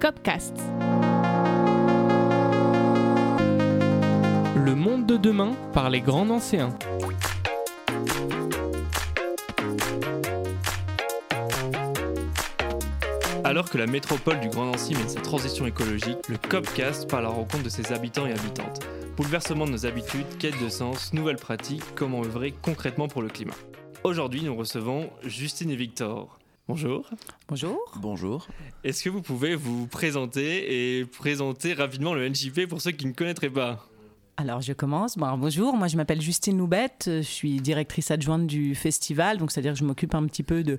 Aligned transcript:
Copcast. 0.00 0.56
Le 4.56 4.74
monde 4.74 5.04
de 5.04 5.18
demain 5.18 5.52
par 5.74 5.90
les 5.90 6.00
grands 6.00 6.30
anciens. 6.30 6.70
Alors 13.44 13.68
que 13.68 13.76
la 13.76 13.86
métropole 13.86 14.40
du 14.40 14.48
Grand 14.48 14.64
Nancy 14.64 14.94
mène 14.94 15.10
sa 15.10 15.20
transition 15.20 15.66
écologique, 15.66 16.16
le 16.30 16.38
Copcast 16.38 17.06
part 17.06 17.18
à 17.18 17.22
la 17.24 17.28
rencontre 17.28 17.64
de 17.64 17.68
ses 17.68 17.92
habitants 17.92 18.24
et 18.24 18.32
habitantes. 18.32 18.80
Bouleversement 19.18 19.66
de 19.66 19.72
nos 19.72 19.84
habitudes, 19.84 20.38
quête 20.38 20.58
de 20.64 20.70
sens, 20.70 21.12
nouvelles 21.12 21.36
pratiques, 21.36 21.84
comment 21.94 22.22
œuvrer 22.24 22.54
concrètement 22.62 23.06
pour 23.06 23.20
le 23.20 23.28
climat. 23.28 23.52
Aujourd'hui, 24.02 24.44
nous 24.44 24.56
recevons 24.56 25.10
Justine 25.24 25.68
et 25.68 25.76
Victor. 25.76 26.39
Bonjour. 26.70 27.10
Bonjour. 27.48 27.80
Bonjour. 27.96 28.46
Est-ce 28.84 29.02
que 29.02 29.08
vous 29.08 29.22
pouvez 29.22 29.56
vous 29.56 29.88
présenter 29.88 30.98
et 31.00 31.04
présenter 31.04 31.72
rapidement 31.72 32.14
le 32.14 32.28
NJP 32.28 32.68
pour 32.68 32.80
ceux 32.80 32.92
qui 32.92 33.06
ne 33.06 33.12
connaîtraient 33.12 33.50
pas? 33.50 33.89
Alors 34.40 34.62
je 34.62 34.72
commence. 34.72 35.18
Bon, 35.18 35.36
bonjour, 35.36 35.76
moi 35.76 35.86
je 35.86 35.96
m'appelle 35.96 36.20
Justine 36.20 36.56
Loubette, 36.56 37.04
je 37.06 37.20
suis 37.20 37.60
directrice 37.60 38.10
adjointe 38.10 38.46
du 38.46 38.74
festival, 38.74 39.36
donc 39.36 39.52
c'est-à-dire 39.52 39.74
que 39.74 39.78
je 39.78 39.84
m'occupe 39.84 40.14
un 40.14 40.24
petit 40.24 40.42
peu 40.42 40.62
de, 40.62 40.78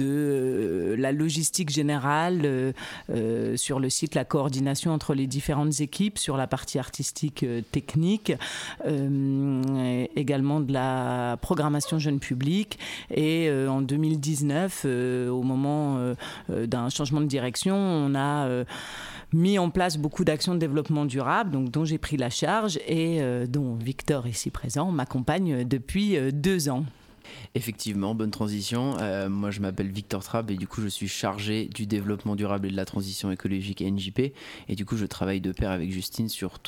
euh, 0.00 0.96
la 0.96 1.12
logistique 1.12 1.68
générale 1.68 2.42
euh, 2.44 2.72
euh, 3.10 3.56
sur 3.58 3.78
le 3.78 3.90
site, 3.90 4.14
la 4.14 4.24
coordination 4.24 4.92
entre 4.92 5.14
les 5.14 5.26
différentes 5.26 5.80
équipes, 5.80 6.18
sur 6.18 6.38
la 6.38 6.46
partie 6.46 6.78
artistique 6.78 7.44
technique, 7.72 8.32
également 10.16 10.60
de 10.60 10.72
la 10.72 11.36
programmation 11.42 11.98
jeune 11.98 12.20
public. 12.20 12.78
Et 13.10 13.50
en 13.68 13.82
2019, 13.82 14.86
au 15.30 15.42
moment 15.42 16.14
d'un 16.48 16.88
changement 16.88 17.20
de 17.20 17.26
direction, 17.26 17.76
on 17.76 18.14
a 18.14 18.64
mis 19.34 19.58
en 19.58 19.68
place 19.68 19.98
beaucoup 19.98 20.24
d'actions 20.24 20.54
de 20.54 20.58
développement 20.58 21.04
durable, 21.04 21.68
dont 21.70 21.84
j'ai 21.84 21.98
pris 21.98 22.16
la 22.16 22.30
charge 22.30 22.78
et 22.86 23.20
euh, 23.20 23.46
dont 23.46 23.74
Victor 23.74 24.26
ici 24.26 24.50
présent 24.50 24.90
m'accompagne 24.90 25.64
depuis 25.64 26.16
euh, 26.16 26.30
deux 26.32 26.68
ans. 26.68 26.84
Effectivement, 27.54 28.14
bonne 28.14 28.30
transition. 28.30 28.96
Euh, 29.00 29.28
moi, 29.28 29.50
je 29.50 29.60
m'appelle 29.60 29.88
Victor 29.88 30.22
Trapp 30.22 30.50
et 30.50 30.56
du 30.56 30.66
coup, 30.66 30.80
je 30.82 30.88
suis 30.88 31.08
chargé 31.08 31.66
du 31.66 31.86
développement 31.86 32.36
durable 32.36 32.66
et 32.66 32.70
de 32.70 32.76
la 32.76 32.84
transition 32.84 33.30
écologique 33.30 33.82
à 33.82 33.90
NJP. 33.90 34.32
Et 34.68 34.74
du 34.74 34.84
coup, 34.84 34.96
je 34.96 35.06
travaille 35.06 35.40
de 35.40 35.52
pair 35.52 35.70
avec 35.70 35.90
Justine 35.92 36.28
sur, 36.28 36.58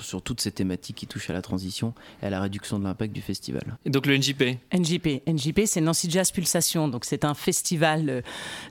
sur 0.00 0.22
toutes 0.22 0.40
ces 0.40 0.52
thématiques 0.52 0.96
qui 0.96 1.06
touchent 1.06 1.30
à 1.30 1.32
la 1.32 1.42
transition 1.42 1.94
et 2.22 2.26
à 2.26 2.30
la 2.30 2.40
réduction 2.40 2.78
de 2.78 2.84
l'impact 2.84 3.12
du 3.12 3.22
festival. 3.22 3.78
Et 3.84 3.90
donc 3.90 4.06
le 4.06 4.16
NJP 4.16 4.58
NJP, 4.72 5.22
NJP 5.26 5.60
c'est 5.66 5.80
Nancy 5.80 6.10
Jazz 6.10 6.30
Pulsation. 6.30 6.88
Donc, 6.88 7.04
c'est 7.04 7.24
un 7.24 7.34
festival 7.34 8.08
euh, 8.08 8.20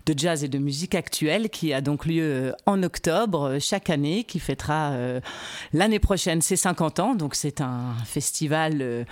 de 0.05 0.13
jazz 0.17 0.43
et 0.43 0.47
de 0.47 0.57
musique 0.57 0.95
actuelle 0.95 1.49
qui 1.49 1.73
a 1.73 1.81
donc 1.81 2.05
lieu 2.05 2.23
euh, 2.23 2.51
en 2.65 2.83
octobre 2.83 3.57
chaque 3.59 3.89
année, 3.89 4.23
qui 4.23 4.39
fêtera 4.39 4.95
l'année 5.73 5.99
prochaine 5.99 6.41
ses 6.41 6.55
50 6.55 6.99
ans. 6.99 7.15
Donc, 7.15 7.35
c'est 7.35 7.61
un 7.61 7.93
festival, 8.05 9.05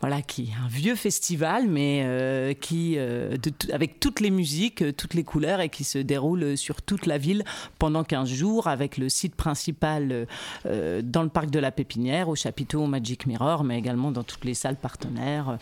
voilà, 0.00 0.22
qui 0.22 0.44
est 0.44 0.64
un 0.64 0.68
vieux 0.68 0.94
festival, 0.94 1.68
mais 1.68 1.75
euh, 1.78 2.54
qui, 2.54 2.94
euh, 2.96 3.36
avec 3.72 4.00
toutes 4.00 4.20
les 4.20 4.30
musiques, 4.30 4.82
euh, 4.82 4.92
toutes 4.92 5.14
les 5.14 5.24
couleurs 5.24 5.60
et 5.60 5.68
qui 5.68 5.84
se 5.84 5.98
déroule 5.98 6.56
sur 6.56 6.82
toute 6.82 7.06
la 7.06 7.18
ville 7.18 7.44
pendant 7.78 8.04
15 8.04 8.28
jours 8.28 8.66
avec 8.68 8.96
le 8.96 9.08
site 9.08 9.34
principal 9.34 10.26
dans 10.64 11.22
le 11.22 11.28
parc 11.28 11.50
de 11.50 11.58
la 11.58 11.70
Pépinière, 11.70 12.28
au 12.28 12.34
chapiteau 12.34 12.82
au 12.82 12.86
Magic 12.86 13.26
Mirror, 13.26 13.64
mais 13.64 13.78
également 13.78 14.10
dans 14.10 14.22
toutes 14.22 14.44
les 14.44 14.54
salles 14.54 14.76
partenaires, 14.76 15.58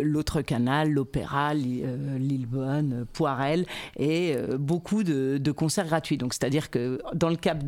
l'autre 0.00 0.42
canal, 0.42 0.90
l'Opéra, 0.90 1.54
Lillebonne, 1.54 3.06
Poirel 3.12 3.66
et 3.98 4.36
beaucoup 4.58 5.02
de, 5.02 5.52
concerts 5.52 5.86
gratuits. 5.86 6.18
Donc 6.18 6.34
c'est-à-dire 6.34 6.70
que 6.70 7.00
dans 7.14 7.28
le, 7.28 7.36
cadre 7.36 7.66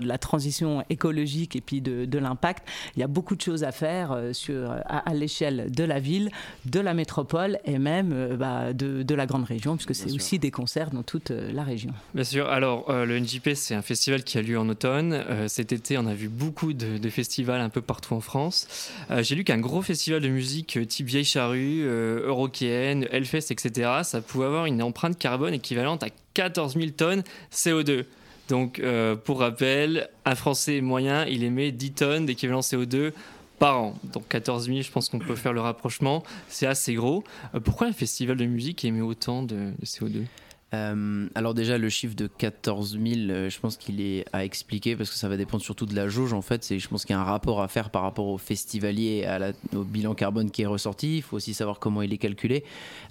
de, 0.00 0.06
la 0.06 0.18
transition 0.18 0.84
écologique 0.90 1.56
et 1.56 1.60
puis 1.60 1.80
de, 1.80 2.18
l'impact, 2.18 2.66
il 2.96 3.00
y 3.00 3.02
a 3.02 3.08
beaucoup 3.08 3.36
de 3.36 3.42
choses 3.42 3.64
à 3.64 3.72
faire 3.72 4.16
sur, 4.32 4.72
à 4.86 5.14
l'échelle 5.14 5.70
de 5.70 5.84
la 5.84 6.00
ville, 6.00 6.30
de 6.64 6.80
la 6.80 6.94
métropole 6.94 7.58
et 7.64 7.78
même 7.78 8.12
euh, 8.12 8.36
bah, 8.36 8.72
de, 8.72 9.14
la 9.14 9.26
grande 9.26 9.44
région, 9.44 9.76
puisque 9.76 9.94
c'est 9.94 10.12
aussi 10.12 10.38
des 10.38 10.50
concerts 10.50 10.90
dans 10.90 11.02
toute 11.02 11.30
euh, 11.30 11.52
la 11.52 11.64
région. 11.64 11.92
Bien 12.14 12.24
sûr. 12.24 12.48
Alors, 12.48 12.88
euh, 12.88 13.04
le 13.04 13.18
NJP, 13.18 13.50
c'est 13.54 13.74
un 13.74 13.82
festival 13.82 14.24
qui 14.24 14.38
a 14.38 14.42
lieu 14.42 14.58
en 14.58 14.68
automne. 14.68 15.24
cet 15.48 15.72
été, 15.72 15.98
on 15.98 16.06
a 16.06 16.14
vu 16.14 16.28
beaucoup 16.28 16.72
de, 16.72 17.08
festivals 17.10 17.60
un 17.60 17.68
peu 17.68 17.82
partout 17.82 18.14
en 18.14 18.20
France. 18.20 18.66
J'ai 19.20 19.34
lu 19.34 19.44
qu'un 19.44 19.58
gros 19.58 19.82
festival 19.82 20.20
de 20.20 20.28
musique 20.28 20.78
type 20.88 21.06
Vieille 21.06 21.24
Charrue, 21.24 21.84
Eurokéenne, 21.84 23.06
Hellfest, 23.10 23.50
etc., 23.50 23.90
ça 24.02 24.22
pouvait 24.22 24.46
avoir 24.46 24.66
une 24.66 24.82
empreinte 24.82 25.18
carbone 25.18 25.52
équivalente 25.52 26.02
à 26.02 26.08
14 26.34 26.74
000 26.74 26.90
tonnes 26.96 27.22
CO2. 27.52 28.04
Donc, 28.48 28.82
pour 29.24 29.40
rappel, 29.40 30.08
un 30.24 30.34
Français 30.34 30.80
moyen, 30.80 31.26
il 31.26 31.44
émet 31.44 31.70
10 31.70 31.92
tonnes 31.92 32.26
d'équivalent 32.26 32.60
CO2 32.60 33.12
par 33.58 33.80
an. 33.80 33.94
Donc 34.12 34.28
14 34.28 34.66
000, 34.66 34.82
je 34.82 34.90
pense 34.90 35.08
qu'on 35.08 35.18
peut 35.18 35.36
faire 35.36 35.52
le 35.52 35.60
rapprochement. 35.60 36.22
C'est 36.48 36.66
assez 36.66 36.94
gros. 36.94 37.24
Euh, 37.54 37.60
pourquoi 37.60 37.86
un 37.86 37.92
festival 37.92 38.36
de 38.36 38.46
musique 38.46 38.84
émet 38.84 39.00
autant 39.00 39.42
de 39.42 39.72
CO2 39.84 40.24
euh, 40.74 41.28
alors 41.34 41.52
déjà 41.52 41.76
le 41.76 41.88
chiffre 41.90 42.14
de 42.14 42.26
14 42.26 42.92
000, 42.92 43.04
euh, 43.04 43.50
je 43.50 43.60
pense 43.60 43.76
qu'il 43.76 44.00
est 44.00 44.24
à 44.32 44.44
expliquer 44.44 44.96
parce 44.96 45.10
que 45.10 45.16
ça 45.16 45.28
va 45.28 45.36
dépendre 45.36 45.62
surtout 45.62 45.84
de 45.84 45.94
la 45.94 46.08
jauge 46.08 46.32
en 46.32 46.40
fait. 46.40 46.78
Je 46.78 46.88
pense 46.88 47.04
qu'il 47.04 47.14
y 47.14 47.18
a 47.18 47.20
un 47.20 47.24
rapport 47.24 47.60
à 47.60 47.68
faire 47.68 47.90
par 47.90 48.02
rapport 48.02 48.26
au 48.26 48.38
festivalier 48.38 49.26
et 49.26 49.76
au 49.76 49.84
bilan 49.84 50.14
carbone 50.14 50.50
qui 50.50 50.62
est 50.62 50.66
ressorti. 50.66 51.18
Il 51.18 51.22
faut 51.22 51.36
aussi 51.36 51.52
savoir 51.52 51.78
comment 51.78 52.00
il 52.00 52.12
est 52.12 52.18
calculé. 52.18 52.64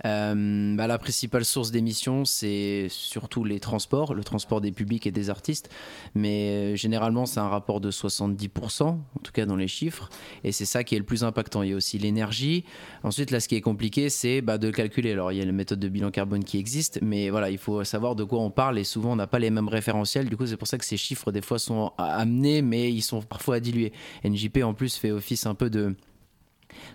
Euh, 0.06 0.76
bah, 0.76 0.88
la 0.88 0.98
principale 0.98 1.46
source 1.46 1.72
d'émissions 1.72 2.26
c'est 2.26 2.88
surtout 2.90 3.44
les 3.44 3.60
transports, 3.60 4.16
le 4.16 4.24
transport 4.24 4.60
des 4.62 4.72
publics 4.72 5.06
et 5.06 5.12
des 5.12 5.30
artistes. 5.30 5.70
Mais 6.16 6.76
généralement 6.76 7.28
c'est 7.28 7.40
un 7.40 7.50
rapport 7.50 7.80
de 7.80 7.92
70%, 7.92 8.84
en 8.84 9.00
tout 9.24 9.32
cas 9.32 9.46
dans 9.46 9.56
les 9.56 9.68
chiffres. 9.68 10.10
Et 10.44 10.52
c'est 10.52 10.66
ça 10.66 10.84
qui 10.84 10.96
est 10.96 11.00
le 11.00 11.06
plus 11.06 11.24
impactant. 11.24 11.62
Il 11.62 11.70
y 11.70 11.74
a 11.74 11.76
aussi 11.76 12.00
l'énergie. 12.00 12.66
Ensuite 13.04 13.30
là 13.30 13.40
ce 13.40 13.48
qui 13.48 13.56
est 13.56 13.62
compliqué 13.62 14.10
c'est 14.10 14.42
bah, 14.42 14.58
de 14.58 14.72
calculer. 14.72 15.12
Alors 15.12 15.32
il 15.32 15.38
y 15.38 15.42
a 15.42 15.46
la 15.46 15.52
méthode 15.52 15.80
de 15.80 15.90
bilan 15.90 16.10
carbone 16.10 16.44
qui 16.44 16.58
existe, 16.58 17.00
mais 17.04 17.30
voilà 17.30 17.51
il 17.52 17.58
faut 17.58 17.84
savoir 17.84 18.16
de 18.16 18.24
quoi 18.24 18.40
on 18.40 18.52
parle 18.52 18.80
et 18.80 18.84
souvent 18.84 19.12
on 19.14 19.16
n'a 19.16 19.28
pas 19.28 19.40
les 19.40 19.50
mêmes 19.50 19.68
référentiels. 19.68 20.30
Du 20.30 20.38
coup, 20.38 20.46
c'est 20.46 20.58
pour 20.58 20.68
ça 20.68 20.78
que 20.78 20.86
ces 20.86 20.98
chiffres 20.98 21.32
des 21.32 21.42
fois 21.42 21.60
sont 21.60 21.92
amenés, 21.98 22.62
mais 22.62 22.92
ils 22.92 23.02
sont 23.02 23.22
parfois 23.22 23.60
dilués. 23.60 23.94
NJP 24.24 24.64
en 24.64 24.74
plus 24.74 24.96
fait 24.96 25.12
office 25.12 25.46
un 25.46 25.56
peu 25.56 25.70
de 25.70 25.96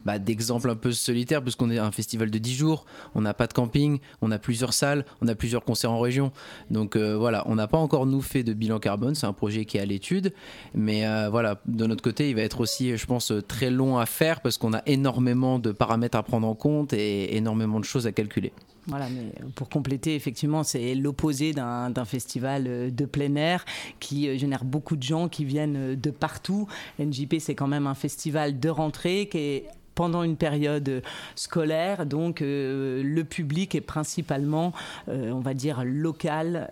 bah, 0.04 0.14
un 0.14 0.74
peu 0.76 0.92
solitaires, 0.92 1.42
puisqu'on 1.42 1.70
est 1.70 1.78
un 1.78 1.90
festival 1.90 2.30
de 2.30 2.38
10 2.38 2.54
jours, 2.54 2.86
on 3.14 3.20
n'a 3.20 3.34
pas 3.34 3.46
de 3.46 3.52
camping, 3.52 3.98
on 4.22 4.30
a 4.30 4.38
plusieurs 4.38 4.72
salles, 4.72 5.04
on 5.20 5.28
a 5.28 5.34
plusieurs 5.34 5.64
concerts 5.64 5.92
en 5.92 6.00
région. 6.00 6.32
Donc 6.70 6.96
euh, 6.96 7.16
voilà, 7.16 7.42
on 7.46 7.54
n'a 7.54 7.66
pas 7.66 7.78
encore 7.78 8.06
nous 8.06 8.22
fait 8.22 8.42
de 8.42 8.52
bilan 8.52 8.78
carbone, 8.78 9.14
c'est 9.14 9.26
un 9.26 9.32
projet 9.32 9.64
qui 9.64 9.78
est 9.78 9.80
à 9.80 9.84
l'étude. 9.84 10.32
Mais 10.74 11.06
euh, 11.06 11.28
voilà, 11.30 11.60
de 11.66 11.86
notre 11.86 12.02
côté, 12.02 12.30
il 12.30 12.36
va 12.36 12.42
être 12.42 12.60
aussi, 12.60 12.96
je 12.96 13.06
pense, 13.06 13.32
très 13.48 13.70
long 13.70 13.98
à 13.98 14.06
faire 14.06 14.40
parce 14.40 14.58
qu'on 14.58 14.72
a 14.72 14.82
énormément 14.86 15.58
de 15.58 15.72
paramètres 15.72 16.16
à 16.16 16.22
prendre 16.22 16.46
en 16.46 16.54
compte 16.54 16.92
et 16.92 17.36
énormément 17.36 17.80
de 17.80 17.84
choses 17.84 18.06
à 18.06 18.12
calculer. 18.12 18.52
Voilà, 18.88 19.08
mais 19.08 19.32
pour 19.56 19.68
compléter, 19.68 20.14
effectivement, 20.14 20.62
c'est 20.62 20.94
l'opposé 20.94 21.52
d'un 21.52 22.04
festival 22.04 22.64
euh, 22.68 22.90
de 22.90 23.04
plein 23.04 23.34
air 23.34 23.64
qui 23.98 24.28
euh, 24.28 24.38
génère 24.38 24.64
beaucoup 24.64 24.96
de 24.96 25.02
gens 25.02 25.28
qui 25.28 25.44
viennent 25.44 25.76
euh, 25.76 25.96
de 25.96 26.10
partout. 26.10 26.68
NJP, 27.00 27.36
c'est 27.40 27.56
quand 27.56 27.66
même 27.66 27.88
un 27.88 27.94
festival 27.94 28.60
de 28.60 28.68
rentrée 28.68 29.28
qui 29.28 29.38
est 29.38 29.68
pendant 29.96 30.22
une 30.22 30.36
période 30.36 31.02
scolaire. 31.34 32.06
Donc 32.06 32.38
le 32.40 33.22
public 33.22 33.74
est 33.74 33.80
principalement, 33.80 34.72
on 35.08 35.40
va 35.40 35.54
dire, 35.54 35.84
local 35.84 36.70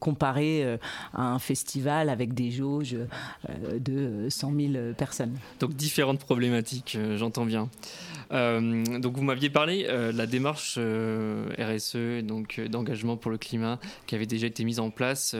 comparé 0.00 0.78
à 1.12 1.22
un 1.22 1.38
festival 1.38 2.08
avec 2.08 2.34
des 2.34 2.50
jauges 2.50 2.96
de 3.78 4.26
100 4.28 4.52
000 4.72 4.94
personnes. 4.96 5.36
Donc 5.60 5.74
différentes 5.74 6.18
problématiques, 6.18 6.98
j'entends 7.16 7.46
bien. 7.46 7.68
Euh, 8.32 8.98
donc 8.98 9.16
vous 9.16 9.22
m'aviez 9.22 9.50
parlé 9.50 9.86
euh, 9.88 10.12
de 10.12 10.18
la 10.18 10.26
démarche 10.26 10.76
euh, 10.78 11.46
RSE, 11.58 12.24
donc 12.24 12.60
d'engagement 12.60 13.16
pour 13.16 13.30
le 13.30 13.38
climat, 13.38 13.78
qui 14.06 14.14
avait 14.14 14.26
déjà 14.26 14.46
été 14.46 14.64
mise 14.64 14.80
en 14.80 14.90
place 14.90 15.36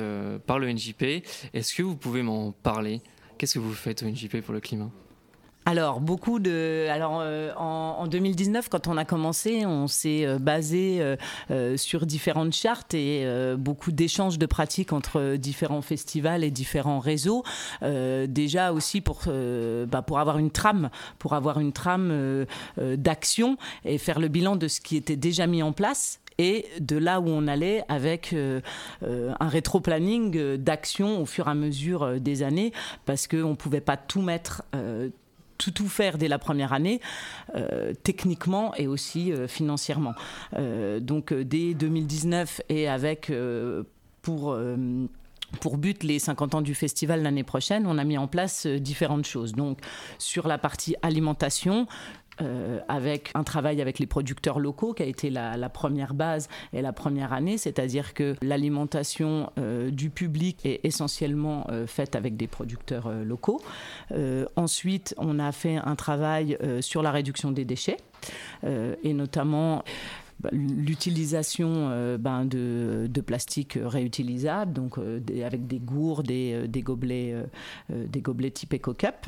par 0.46 0.58
le 0.58 0.72
NJP. 0.72 1.24
Est-ce 1.52 1.74
que 1.74 1.82
vous 1.82 1.96
pouvez 1.96 2.22
m'en 2.22 2.52
parler? 2.52 3.00
Qu'est-ce 3.38 3.54
que 3.54 3.58
vous 3.58 3.74
faites 3.74 4.02
au 4.02 4.06
NJP 4.06 4.40
pour 4.40 4.54
le 4.54 4.60
climat? 4.60 4.90
Alors, 5.66 6.00
beaucoup 6.00 6.40
de. 6.40 6.86
Alors, 6.90 7.20
euh, 7.22 7.50
en, 7.56 8.06
2019, 8.06 8.68
quand 8.68 8.86
on 8.86 8.98
a 8.98 9.06
commencé, 9.06 9.64
on 9.64 9.86
s'est 9.86 10.26
euh, 10.26 10.38
basé 10.38 10.98
euh, 11.50 11.76
sur 11.78 12.04
différentes 12.04 12.52
chartes 12.52 12.92
et 12.92 13.26
beaucoup 13.56 13.90
d'échanges 13.90 14.38
de 14.38 14.46
pratiques 14.46 14.92
entre 14.92 15.36
différents 15.36 15.80
festivals 15.80 16.44
et 16.44 16.50
différents 16.50 16.98
réseaux. 16.98 17.44
déjà 17.82 18.72
aussi 18.72 19.00
pour, 19.00 19.22
bah, 19.26 20.02
pour 20.02 20.18
avoir 20.18 20.38
une 20.38 20.50
trame, 20.50 20.90
pour 21.18 21.34
avoir 21.34 21.60
une 21.60 21.72
trame 21.72 22.46
d'action 22.78 23.56
et 23.84 23.98
faire 23.98 24.20
le 24.20 24.28
bilan 24.28 24.56
de 24.56 24.68
ce 24.68 24.80
qui 24.80 24.96
était 24.96 25.16
déjà 25.16 25.46
mis 25.46 25.62
en 25.62 25.72
place 25.72 26.20
et 26.38 26.66
de 26.80 26.96
là 26.96 27.20
où 27.20 27.28
on 27.28 27.46
allait 27.46 27.84
avec 27.88 28.34
un 29.02 29.48
rétro-planning 29.48 30.56
d'action 30.56 31.20
au 31.20 31.26
fur 31.26 31.48
et 31.48 31.50
à 31.50 31.54
mesure 31.54 32.20
des 32.20 32.42
années, 32.42 32.72
parce 33.06 33.26
qu'on 33.26 33.50
ne 33.50 33.56
pouvait 33.56 33.80
pas 33.80 33.96
tout 33.96 34.22
mettre 34.22 34.62
tout, 35.58 35.70
tout 35.70 35.88
faire 35.88 36.18
dès 36.18 36.28
la 36.28 36.38
première 36.38 36.72
année, 36.72 37.00
euh, 37.54 37.92
techniquement 38.02 38.74
et 38.76 38.86
aussi 38.86 39.32
euh, 39.32 39.46
financièrement. 39.48 40.14
Euh, 40.56 41.00
donc 41.00 41.32
dès 41.32 41.74
2019 41.74 42.62
et 42.68 42.88
avec 42.88 43.32
pour 44.22 44.56
pour 45.60 45.76
but 45.76 46.02
les 46.02 46.18
50 46.18 46.56
ans 46.56 46.62
du 46.62 46.74
festival 46.74 47.22
l'année 47.22 47.44
prochaine, 47.44 47.86
on 47.86 47.98
a 47.98 48.04
mis 48.04 48.18
en 48.18 48.26
place 48.26 48.66
différentes 48.66 49.26
choses. 49.26 49.52
Donc 49.52 49.78
sur 50.18 50.48
la 50.48 50.58
partie 50.58 50.96
alimentation, 51.02 51.86
euh, 52.42 52.80
avec 52.88 53.30
un 53.34 53.44
travail 53.44 53.80
avec 53.80 54.00
les 54.00 54.06
producteurs 54.06 54.58
locaux 54.58 54.92
qui 54.92 55.04
a 55.04 55.06
été 55.06 55.30
la, 55.30 55.68
première 55.68 56.14
base 56.14 56.48
et 56.72 56.82
la 56.82 56.92
première 56.92 57.32
année, 57.32 57.58
c'est-à-dire 57.58 58.12
que 58.12 58.34
l'alimentation 58.42 59.50
euh, 59.58 59.90
du 59.90 60.10
public 60.10 60.66
est 60.66 60.80
essentiellement 60.84 61.66
euh, 61.70 61.86
faite 61.86 62.16
avec 62.16 62.36
des 62.36 62.48
producteurs 62.48 63.10
locaux. 63.24 63.60
ensuite, 64.56 65.14
on 65.18 65.38
a 65.38 65.52
fait 65.52 65.76
un 65.76 65.94
travail 65.94 66.58
sur 66.80 67.02
la 67.02 67.10
réduction 67.10 67.50
des 67.52 67.64
déchets 67.64 67.98
et 68.64 69.12
notamment 69.12 69.84
bah, 70.40 70.50
l'utilisation 70.52 72.16
ben, 72.18 72.44
de, 72.44 73.06
de, 73.08 73.20
plastique 73.20 73.78
réutilisable, 73.80 74.72
donc 74.72 74.98
avec 74.98 75.66
des 75.66 75.78
gourdes, 75.78 76.26
des, 76.26 76.82
gobelets, 76.82 77.34
des 77.90 78.20
gobelets 78.20 78.50
type 78.50 78.74
EcoCup. 78.74 79.26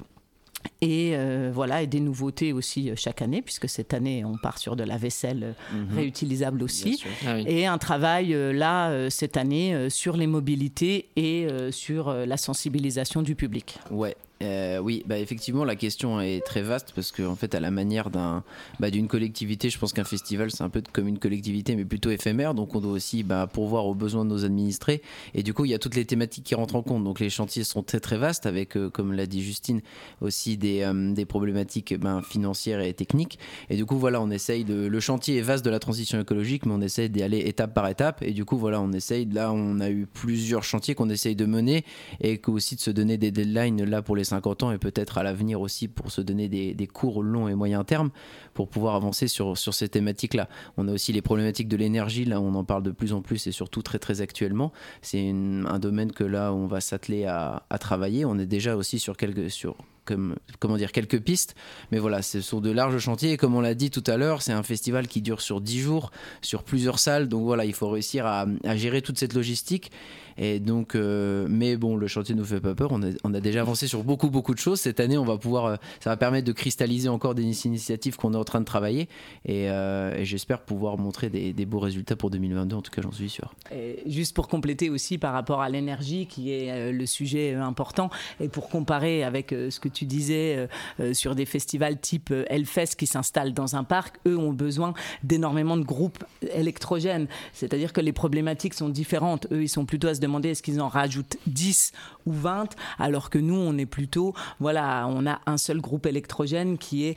Et 0.82 1.12
euh, 1.14 1.50
voilà, 1.54 1.82
et 1.82 1.86
des 1.86 2.00
nouveautés 2.00 2.52
aussi 2.52 2.90
euh, 2.90 2.94
chaque 2.96 3.22
année, 3.22 3.40
puisque 3.40 3.68
cette 3.68 3.94
année, 3.94 4.24
on 4.26 4.36
part 4.36 4.58
sur 4.58 4.76
de 4.76 4.84
la 4.84 4.98
vaisselle 4.98 5.54
euh, 5.72 5.74
mhm. 5.74 5.96
réutilisable 5.96 6.62
aussi. 6.62 7.02
Ah 7.26 7.38
et 7.40 7.66
un 7.66 7.78
travail 7.78 8.36
là, 8.52 9.10
cette 9.10 9.36
année, 9.36 9.88
sur 9.90 10.16
les 10.16 10.26
mobilités 10.26 11.08
et 11.16 11.46
sur 11.70 12.12
la 12.12 12.36
sensibilisation 12.36 13.22
du 13.22 13.34
public. 13.34 13.78
Ouais, 13.90 14.16
euh, 14.42 14.78
oui, 14.78 15.02
bah 15.06 15.18
effectivement, 15.18 15.64
la 15.64 15.76
question 15.76 16.20
est 16.20 16.44
très 16.44 16.60
vaste 16.60 16.92
parce 16.94 17.10
qu'en 17.10 17.28
en 17.28 17.36
fait, 17.36 17.54
à 17.54 17.60
la 17.60 17.70
manière 17.70 18.10
d'un, 18.10 18.44
bah, 18.80 18.90
d'une 18.90 19.08
collectivité, 19.08 19.70
je 19.70 19.78
pense 19.78 19.94
qu'un 19.94 20.04
festival, 20.04 20.50
c'est 20.50 20.62
un 20.62 20.68
peu 20.68 20.82
comme 20.92 21.08
une 21.08 21.18
collectivité, 21.18 21.74
mais 21.74 21.86
plutôt 21.86 22.10
éphémère. 22.10 22.52
Donc, 22.52 22.74
on 22.74 22.80
doit 22.80 22.92
aussi 22.92 23.22
bah, 23.22 23.48
pourvoir 23.50 23.86
aux 23.86 23.94
besoins 23.94 24.24
de 24.26 24.30
nos 24.30 24.44
administrés. 24.44 25.00
Et 25.32 25.42
du 25.42 25.54
coup, 25.54 25.64
il 25.64 25.70
y 25.70 25.74
a 25.74 25.78
toutes 25.78 25.94
les 25.94 26.04
thématiques 26.04 26.44
qui 26.44 26.54
rentrent 26.54 26.76
en 26.76 26.82
compte. 26.82 27.02
Donc, 27.02 27.18
les 27.18 27.30
chantiers 27.30 27.64
sont 27.64 27.82
très 27.82 28.00
très 28.00 28.18
vastes 28.18 28.44
avec, 28.44 28.76
euh, 28.76 28.90
comme 28.90 29.12
l'a 29.14 29.26
dit 29.26 29.42
Justine, 29.42 29.80
aussi 30.20 30.58
des, 30.58 30.65
euh, 30.84 31.12
des 31.12 31.24
problématiques 31.24 31.98
ben, 31.98 32.22
financières 32.22 32.80
et 32.80 32.92
techniques. 32.92 33.38
Et 33.70 33.76
du 33.76 33.86
coup, 33.86 33.96
voilà, 33.96 34.20
on 34.20 34.30
essaye 34.30 34.64
de. 34.64 34.86
Le 34.86 35.00
chantier 35.00 35.38
est 35.38 35.42
vaste 35.42 35.64
de 35.64 35.70
la 35.70 35.78
transition 35.78 36.20
écologique, 36.20 36.66
mais 36.66 36.72
on 36.72 36.80
essaye 36.80 37.10
d'y 37.10 37.22
aller 37.22 37.38
étape 37.38 37.74
par 37.74 37.88
étape. 37.88 38.22
Et 38.22 38.32
du 38.32 38.44
coup, 38.44 38.56
voilà, 38.56 38.80
on 38.80 38.92
essaye. 38.92 39.26
Là, 39.26 39.52
on 39.52 39.80
a 39.80 39.90
eu 39.90 40.06
plusieurs 40.06 40.64
chantiers 40.64 40.94
qu'on 40.94 41.10
essaye 41.10 41.36
de 41.36 41.46
mener 41.46 41.84
et 42.20 42.40
aussi 42.48 42.76
de 42.76 42.80
se 42.80 42.90
donner 42.90 43.18
des 43.18 43.30
deadlines 43.30 43.84
là 43.84 44.02
pour 44.02 44.16
les 44.16 44.24
50 44.24 44.62
ans 44.62 44.72
et 44.72 44.78
peut-être 44.78 45.18
à 45.18 45.22
l'avenir 45.22 45.60
aussi 45.60 45.88
pour 45.88 46.10
se 46.10 46.20
donner 46.20 46.48
des, 46.48 46.74
des, 46.74 46.86
cours 46.86 47.22
long 47.22 47.48
et 47.48 47.54
moyen 47.54 47.84
terme 47.84 48.10
pour 48.54 48.68
pouvoir 48.68 48.94
avancer 48.94 49.28
sur, 49.28 49.56
ces 49.56 49.88
thématiques-là. 49.88 50.48
On 50.76 50.88
a 50.88 50.92
aussi 50.92 51.12
les 51.12 51.22
problématiques 51.22 51.68
de 51.68 51.76
l'énergie, 51.76 52.24
là 52.24 52.40
on 52.40 52.54
en 52.54 52.64
parle 52.64 52.82
de 52.82 52.90
plus 52.90 53.12
en 53.12 53.22
plus 53.22 53.46
et 53.46 53.52
surtout 53.52 53.82
très 53.82 53.98
très 53.98 54.20
actuellement. 54.20 54.72
C'est 55.02 55.28
un 55.30 55.78
domaine 55.78 56.12
que 56.12 56.24
là 56.24 56.52
on 56.52 56.66
va 56.66 56.80
s'atteler 56.80 57.24
à, 57.24 57.64
à, 57.70 57.78
travailler. 57.78 58.24
On 58.24 58.38
est 58.38 58.46
déjà 58.46 58.76
aussi 58.76 58.98
sur 58.98 59.16
quelques... 59.16 59.50
Sur, 59.50 59.76
comme, 60.06 60.36
comment 60.58 60.76
dire, 60.76 60.92
quelques 60.92 61.20
pistes. 61.20 61.54
Mais 61.92 61.98
voilà, 61.98 62.22
ce 62.22 62.40
sont 62.40 62.60
de 62.60 62.70
larges 62.70 62.98
chantiers. 62.98 63.32
Et 63.32 63.36
comme 63.36 63.54
on 63.54 63.60
l'a 63.60 63.74
dit 63.74 63.90
tout 63.90 64.04
à 64.06 64.16
l'heure, 64.16 64.40
c'est 64.40 64.52
un 64.52 64.62
festival 64.62 65.08
qui 65.08 65.20
dure 65.20 65.40
sur 65.40 65.60
10 65.60 65.80
jours, 65.80 66.10
sur 66.40 66.62
plusieurs 66.62 66.98
salles. 66.98 67.28
Donc 67.28 67.44
voilà, 67.44 67.64
il 67.64 67.74
faut 67.74 67.88
réussir 67.88 68.26
à, 68.26 68.46
gérer 68.76 69.02
toute 69.02 69.18
cette 69.18 69.34
logistique. 69.34 69.90
Et 70.38 70.60
donc, 70.60 70.94
euh, 70.94 71.46
mais 71.48 71.76
bon, 71.76 71.96
le 71.96 72.06
chantier 72.08 72.34
nous 72.34 72.44
fait 72.44 72.60
pas 72.60 72.74
peur. 72.74 72.92
On 72.92 73.34
a, 73.34 73.40
déjà 73.40 73.62
avancé 73.62 73.86
sur 73.86 74.04
beaucoup, 74.04 74.28
beaucoup 74.28 74.54
de 74.54 74.58
choses. 74.58 74.80
Cette 74.80 75.00
année, 75.00 75.16
on 75.16 75.24
va 75.24 75.38
pouvoir, 75.38 75.64
euh, 75.64 75.76
ça 76.00 76.10
va 76.10 76.16
permettre 76.16 76.46
de 76.46 76.52
cristalliser 76.52 77.08
encore 77.08 77.34
des 77.34 77.66
initiatives 77.66 78.16
qu'on 78.16 78.34
est 78.34 78.36
en 78.36 78.44
train 78.44 78.60
de 78.60 78.66
travailler. 78.66 79.08
Et, 79.46 79.70
euh, 79.70 80.24
j'espère 80.24 80.60
pouvoir 80.60 80.98
montrer 80.98 81.30
des, 81.30 81.66
beaux 81.66 81.78
résultats 81.78 82.16
pour 82.16 82.30
2022. 82.30 82.76
En 82.76 82.82
tout 82.82 82.90
cas, 82.90 83.02
j'en 83.02 83.12
suis 83.12 83.30
sûr. 83.30 83.54
Et 83.74 84.02
juste 84.06 84.34
pour 84.34 84.48
compléter 84.48 84.90
aussi 84.90 85.16
par 85.18 85.32
rapport 85.32 85.62
à 85.62 85.70
l'énergie, 85.70 86.26
qui 86.26 86.52
est 86.52 86.92
le 86.92 87.06
sujet 87.06 87.54
important, 87.54 88.10
et 88.40 88.48
pour 88.48 88.68
comparer 88.68 89.24
avec 89.24 89.50
ce 89.50 89.80
que 89.80 89.88
disais 90.04 90.68
sur 91.12 91.34
des 91.34 91.46
festivals 91.46 91.98
type 91.98 92.32
Hellfest 92.48 92.96
qui 92.98 93.06
s'installent 93.06 93.54
dans 93.54 93.76
un 93.76 93.84
parc, 93.84 94.16
eux 94.26 94.36
ont 94.36 94.52
besoin 94.52 94.94
d'énormément 95.22 95.76
de 95.76 95.84
groupes 95.84 96.22
électrogènes. 96.52 97.28
C'est-à-dire 97.52 97.92
que 97.92 98.00
les 98.00 98.12
problématiques 98.12 98.74
sont 98.74 98.88
différentes. 98.88 99.46
Eux, 99.52 99.62
ils 99.62 99.68
sont 99.68 99.86
plutôt 99.86 100.08
à 100.08 100.14
se 100.14 100.20
demander 100.20 100.50
est-ce 100.50 100.62
qu'ils 100.62 100.80
en 100.80 100.88
rajoutent 100.88 101.36
10 101.46 101.92
ou 102.26 102.32
20, 102.32 102.74
alors 102.98 103.30
que 103.30 103.38
nous, 103.38 103.54
on 103.54 103.78
est 103.78 103.86
plutôt, 103.86 104.34
voilà, 104.60 105.06
on 105.08 105.26
a 105.26 105.40
un 105.46 105.56
seul 105.56 105.80
groupe 105.80 106.06
électrogène 106.06 106.76
qui 106.78 107.06
est 107.06 107.16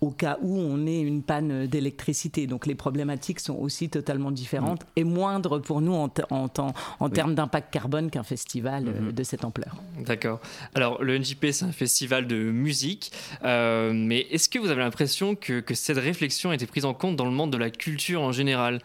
au 0.00 0.10
cas 0.10 0.38
où 0.42 0.58
on 0.58 0.86
ait 0.86 1.00
une 1.00 1.22
panne 1.22 1.66
d'électricité. 1.66 2.46
Donc 2.46 2.66
les 2.66 2.74
problématiques 2.74 3.40
sont 3.40 3.56
aussi 3.56 3.88
totalement 3.88 4.30
différentes 4.30 4.86
et 4.96 5.04
moindres 5.04 5.60
pour 5.60 5.80
nous 5.80 5.94
en, 5.94 6.10
en, 6.30 7.08
termes 7.08 7.34
d'impact 7.34 7.72
carbone 7.72 8.10
qu'un 8.10 8.22
festival 8.22 8.88
euh, 8.88 9.00
mhm. 9.00 9.12
de 9.12 9.22
cette 9.22 9.44
ampleur. 9.44 9.74
D'accord. 10.04 10.40
Alors 10.74 11.02
le 11.02 11.18
NJP, 11.18 11.46
c'est 11.50 11.64
un 11.64 11.72
festival 11.72 12.26
de 12.26 12.36
musique, 12.36 13.12
euh, 13.44 13.92
mais 13.92 14.20
est-ce 14.30 14.48
que 14.48 14.58
vous 14.58 14.70
avez 14.70 14.82
l'impression 14.82 15.34
que, 15.34 15.60
que 15.60 15.74
cette 15.74 15.98
réflexion 15.98 16.50
a 16.50 16.54
été 16.54 16.66
prise 16.66 16.84
en 16.84 16.94
compte 16.94 17.16
dans 17.16 17.24
le 17.24 17.32
monde 17.32 17.52
de 17.52 17.58
la 17.58 17.70
culture 17.70 18.22
en 18.22 18.32
général? 18.32 18.80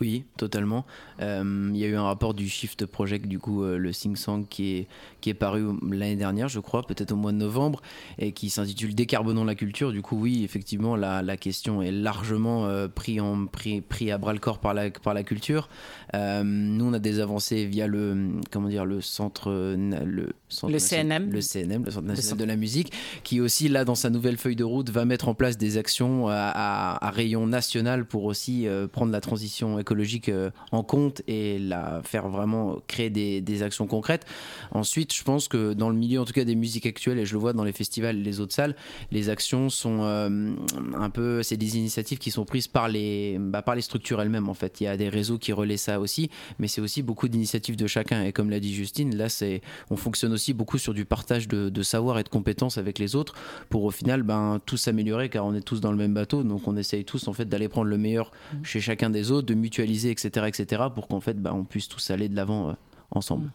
Oui, 0.00 0.24
totalement. 0.38 0.86
Euh, 1.20 1.70
il 1.74 1.78
y 1.78 1.84
a 1.84 1.88
eu 1.88 1.94
un 1.94 2.04
rapport 2.04 2.32
du 2.32 2.48
Shift 2.48 2.86
Project, 2.86 3.26
du 3.26 3.38
coup, 3.38 3.62
euh, 3.62 3.76
le 3.76 3.92
Sing 3.92 4.16
Song, 4.16 4.46
qui 4.48 4.76
est, 4.76 4.88
qui 5.20 5.28
est 5.28 5.34
paru 5.34 5.66
l'année 5.90 6.16
dernière, 6.16 6.48
je 6.48 6.58
crois, 6.58 6.86
peut-être 6.86 7.12
au 7.12 7.16
mois 7.16 7.32
de 7.32 7.36
novembre, 7.36 7.82
et 8.18 8.32
qui 8.32 8.48
s'intitule 8.48 8.94
Décarbonons 8.94 9.44
la 9.44 9.54
culture. 9.54 9.92
Du 9.92 10.00
coup, 10.00 10.16
oui, 10.18 10.42
effectivement, 10.42 10.96
la, 10.96 11.20
la 11.20 11.36
question 11.36 11.82
est 11.82 11.92
largement 11.92 12.64
euh, 12.64 12.88
pris, 12.88 13.20
en, 13.20 13.44
pris, 13.44 13.82
pris 13.82 14.10
à 14.10 14.16
bras 14.16 14.32
le 14.32 14.38
corps 14.38 14.58
par 14.58 14.72
la, 14.72 14.90
par 14.90 15.12
la 15.12 15.22
culture. 15.22 15.68
nous, 16.14 16.84
on 16.84 16.92
a 16.94 16.98
des 16.98 17.20
avancées 17.20 17.66
via 17.66 17.86
le, 17.86 18.30
comment 18.50 18.68
dire, 18.68 18.86
le 18.86 19.02
centre, 19.02 19.50
le, 19.50 20.32
le 20.66 20.78
CNM. 20.78 21.30
Le 21.30 21.42
CNM, 21.42 21.84
le 21.84 21.90
Centre 21.90 22.06
national 22.06 22.38
de 22.38 22.44
la 22.44 22.56
musique, 22.56 22.92
qui 23.22 23.38
aussi, 23.40 23.68
là, 23.68 23.84
dans 23.84 23.94
sa 23.94 24.08
nouvelle 24.08 24.38
feuille 24.38 24.56
de 24.56 24.64
route, 24.64 24.88
va 24.88 25.04
mettre 25.04 25.28
en 25.28 25.34
place 25.34 25.58
des 25.58 25.76
actions 25.76 26.28
à, 26.28 26.96
à, 27.00 27.10
rayon 27.10 27.46
national 27.46 28.06
pour 28.06 28.24
aussi 28.24 28.66
prendre 28.92 29.12
la 29.12 29.20
transition 29.20 29.78
écologique 29.78 29.89
en 30.72 30.82
compte 30.82 31.22
et 31.26 31.58
la 31.58 32.02
faire 32.04 32.28
vraiment 32.28 32.78
créer 32.86 33.10
des, 33.10 33.40
des, 33.40 33.62
actions 33.62 33.86
concrètes. 33.86 34.26
Ensuite, 34.72 35.14
je 35.14 35.22
pense 35.22 35.48
que 35.48 35.72
dans 35.72 35.90
le 35.90 35.96
milieu, 35.96 36.20
en 36.20 36.24
tout 36.24 36.32
cas 36.32 36.44
des 36.44 36.54
musiques 36.54 36.86
actuelles, 36.86 37.18
et 37.18 37.26
je 37.26 37.32
le 37.32 37.38
vois 37.38 37.52
dans 37.52 37.64
les 37.64 37.72
festivals 37.72 38.16
et 38.18 38.22
les 38.22 38.40
autres 38.40 38.54
salles, 38.54 38.74
les 39.10 39.28
actions 39.28 39.68
sont 39.68 40.00
euh, 40.02 40.54
un 40.94 41.10
peu, 41.10 41.42
c'est 41.42 41.56
des 41.56 41.76
initiatives 41.76 42.18
qui 42.18 42.30
sont 42.30 42.44
prises 42.44 42.68
par 42.68 42.88
les, 42.88 43.38
bah, 43.38 43.62
par 43.62 43.74
les 43.74 43.82
structures 43.82 44.20
elles-mêmes. 44.20 44.48
En 44.48 44.54
fait, 44.54 44.80
il 44.80 44.84
y 44.84 44.86
a 44.86 44.96
des 44.96 45.08
réseaux 45.08 45.38
qui 45.38 45.52
relaient 45.52 45.76
ça 45.76 46.00
aussi, 46.00 46.30
mais 46.58 46.68
c'est 46.68 46.80
aussi 46.80 47.02
beaucoup 47.02 47.28
d'initiatives 47.28 47.76
de 47.76 47.86
chacun. 47.86 48.24
Et 48.24 48.32
comme 48.32 48.50
l'a 48.50 48.60
dit 48.60 48.74
Justine, 48.74 49.16
là, 49.16 49.28
c'est, 49.28 49.60
on 49.90 49.96
fonctionne 49.96 50.32
aussi 50.32 50.52
beaucoup 50.52 50.78
sur 50.78 50.94
du 50.94 51.04
partage 51.04 51.48
de, 51.48 51.68
de, 51.68 51.82
savoir 51.82 52.18
et 52.18 52.22
de 52.22 52.28
compétences 52.28 52.78
avec 52.78 52.98
les 52.98 53.16
autres 53.16 53.34
pour 53.68 53.84
au 53.84 53.90
final, 53.90 54.22
ben, 54.22 54.60
tous 54.64 54.76
s'améliorer 54.76 55.28
car 55.28 55.44
on 55.44 55.54
est 55.54 55.60
tous 55.60 55.80
dans 55.80 55.90
le 55.90 55.98
même 55.98 56.14
bateau. 56.14 56.42
Donc, 56.42 56.66
on 56.68 56.76
essaye 56.76 57.04
tous 57.04 57.28
en 57.28 57.32
fait 57.32 57.48
d'aller 57.48 57.68
prendre 57.68 57.88
le 57.88 57.98
meilleur 57.98 58.30
mmh. 58.30 58.64
chez 58.64 58.80
chacun 58.80 59.10
des 59.10 59.30
autres, 59.30 59.46
de 59.46 59.54
mutualiser, 59.54 59.79
etc., 59.82 60.46
etc., 60.46 60.82
pour 60.94 61.08
qu'en 61.08 61.20
fait, 61.20 61.40
bah, 61.40 61.52
on 61.54 61.64
puisse 61.64 61.88
tous 61.88 62.10
aller 62.10 62.28
de 62.28 62.36
l'avant 62.36 62.70
euh, 62.70 62.72
ensemble. 63.10 63.46
Mm 63.46 63.50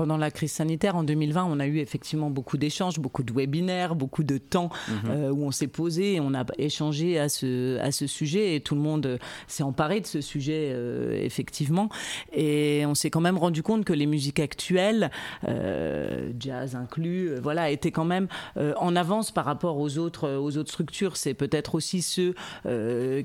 pendant 0.00 0.16
la 0.16 0.30
crise 0.30 0.52
sanitaire 0.52 0.96
en 0.96 1.02
2020, 1.02 1.44
on 1.44 1.60
a 1.60 1.66
eu 1.66 1.78
effectivement 1.78 2.30
beaucoup 2.30 2.56
d'échanges, 2.56 2.98
beaucoup 2.98 3.22
de 3.22 3.34
webinaires, 3.34 3.94
beaucoup 3.94 4.24
de 4.24 4.38
temps 4.38 4.70
mhm. 4.88 5.10
euh, 5.10 5.30
où 5.30 5.44
on 5.44 5.50
s'est 5.50 5.66
posé 5.66 6.14
et 6.14 6.20
on 6.20 6.32
a 6.32 6.46
échangé 6.56 7.18
à 7.18 7.28
ce, 7.28 7.78
à 7.80 7.92
ce 7.92 8.06
sujet 8.06 8.54
et 8.54 8.60
tout 8.60 8.74
le 8.74 8.80
monde 8.80 9.18
s'est 9.46 9.62
emparé 9.62 10.00
de 10.00 10.06
ce 10.06 10.22
sujet 10.22 10.70
euh, 10.72 11.22
effectivement. 11.22 11.90
Et 12.32 12.84
on 12.86 12.94
s'est 12.94 13.10
quand 13.10 13.20
même 13.20 13.36
rendu 13.36 13.62
compte 13.62 13.84
que 13.84 13.92
les 13.92 14.06
musiques 14.06 14.40
actuelles, 14.40 15.10
euh, 15.46 16.30
jazz 16.38 16.76
inclus, 16.76 17.34
voilà, 17.36 17.70
étaient 17.70 17.92
quand 17.92 18.06
même 18.06 18.28
en 18.56 18.96
avance 18.96 19.30
par 19.30 19.44
rapport 19.44 19.78
aux 19.78 19.98
autres, 19.98 20.36
aux 20.38 20.56
autres 20.56 20.70
structures. 20.70 21.16
C'est 21.16 21.34
peut-être 21.34 21.74
aussi 21.74 22.02
ceux 22.02 22.34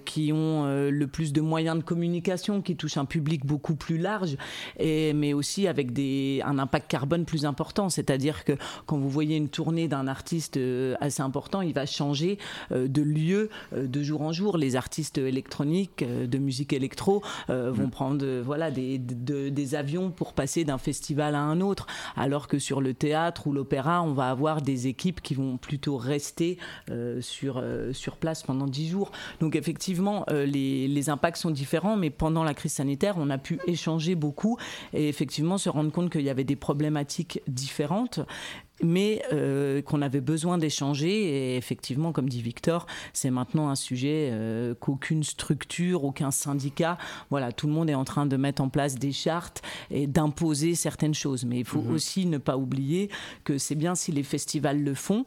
qui 0.06 0.34
ont 0.34 0.66
le 0.66 1.08
plus 1.08 1.32
de 1.32 1.42
moyens 1.42 1.78
de 1.78 1.84
communication, 1.84 2.62
qui 2.62 2.76
touchent 2.76 2.98
un 2.98 3.06
public 3.06 3.46
beaucoup 3.46 3.76
plus 3.76 3.98
large, 3.98 4.36
et, 4.78 5.14
mais 5.14 5.34
aussi 5.34 5.65
avec 5.68 5.94
des, 5.94 6.42
un 6.46 6.60
impact 6.60 6.90
carbone 6.90 7.26
plus 7.26 7.46
important. 7.46 7.90
C'est-à-dire 7.90 8.44
que 8.44 8.54
quand 8.86 8.98
vous 8.98 9.10
voyez 9.10 9.38
une 9.38 9.50
tournée 9.50 9.88
d'un 9.88 10.08
artiste 10.08 10.58
euh, 10.58 10.96
assez 11.02 11.22
important, 11.22 11.62
il 11.62 11.74
va 11.74 11.86
changer 11.86 12.38
euh, 12.72 12.88
de 12.88 13.02
lieu 13.02 13.50
euh, 13.74 13.88
de 13.88 14.04
jour 14.04 14.22
en 14.22 14.32
jour. 14.32 14.58
Les 14.58 14.76
artistes 14.76 15.18
électroniques 15.18 16.04
de 16.04 16.38
musique 16.38 16.74
électro 16.74 17.24
vont 17.48 17.88
mm. 17.88 17.90
prendre 17.90 18.42
voilà, 18.42 18.72
des, 18.72 18.98
des 18.98 19.76
avions 19.76 20.12
pour 20.12 20.34
passer 20.34 20.64
d'un 20.64 20.78
festival 20.78 21.36
à 21.36 21.42
un 21.42 21.62
autre, 21.62 21.88
alors 22.16 22.48
que 22.48 22.60
sur 22.60 22.82
le 22.82 22.94
théâtre 22.94 23.48
ou 23.48 23.54
l'opéra, 23.54 24.02
on 24.02 24.14
va 24.14 24.30
avoir 24.30 24.62
des 24.62 24.88
équipes 24.88 25.22
qui 25.22 25.34
vont 25.34 25.58
plutôt 25.58 25.98
rester 25.98 26.58
sur, 27.22 27.64
sur 27.94 28.18
place 28.18 28.44
pendant 28.44 28.68
dix 28.68 28.90
jours. 28.90 29.12
Donc 29.40 29.56
effectivement, 29.56 30.26
les, 30.30 30.88
les 30.88 31.10
impacts 31.10 31.38
sont 31.38 31.52
différents, 31.52 31.96
mais 31.96 32.10
pendant 32.10 32.44
la 32.44 32.54
crise 32.54 32.74
sanitaire, 32.74 33.16
on 33.18 33.30
a 33.30 33.38
pu 33.38 33.60
échanger 33.68 34.16
beaucoup 34.16 34.58
et 34.94 35.08
effectivement 35.08 35.55
se 35.58 35.70
rendre 35.70 35.92
compte 35.92 36.12
qu'il 36.12 36.22
y 36.22 36.30
avait 36.30 36.44
des 36.44 36.56
problématiques 36.56 37.42
différentes 37.48 38.20
mais 38.84 39.22
euh, 39.32 39.82
qu'on 39.82 40.02
avait 40.02 40.22
besoin 40.22 40.58
d'échanger. 40.58 41.10
Et 41.10 41.58
effectivement, 41.58 42.12
comme 42.12 42.30
dit 42.30 42.42
Victor, 42.42 42.86
c'est 43.14 43.30
maintenant 43.30 43.70
un 43.70 43.76
sujet 43.76 44.30
euh, 44.32 44.74
qu'aucune 44.76 45.24
structure, 45.24 46.04
aucun 46.04 46.32
syndicat, 46.32 46.98
voilà, 47.30 47.52
tout 47.52 47.68
le 47.68 47.74
monde 47.74 47.90
est 47.90 47.96
en 47.96 48.04
train 48.04 48.26
de 48.26 48.38
mettre 48.38 48.62
en 48.62 48.70
place 48.70 48.96
des 48.96 49.12
chartes 49.12 49.62
et 49.92 50.08
d'imposer 50.08 50.76
certaines 50.76 51.14
choses. 51.14 51.46
Mais 51.46 51.60
il 51.60 51.66
faut 51.66 51.82
mhm. 51.82 51.94
aussi 51.94 52.26
ne 52.26 52.38
pas 52.38 52.58
oublier 52.58 53.10
que 53.44 53.58
c'est 53.58 53.76
bien 53.76 53.96
si 53.96 54.12
les 54.12 54.24
festivals 54.24 54.84
le 54.84 54.94
font, 54.94 55.26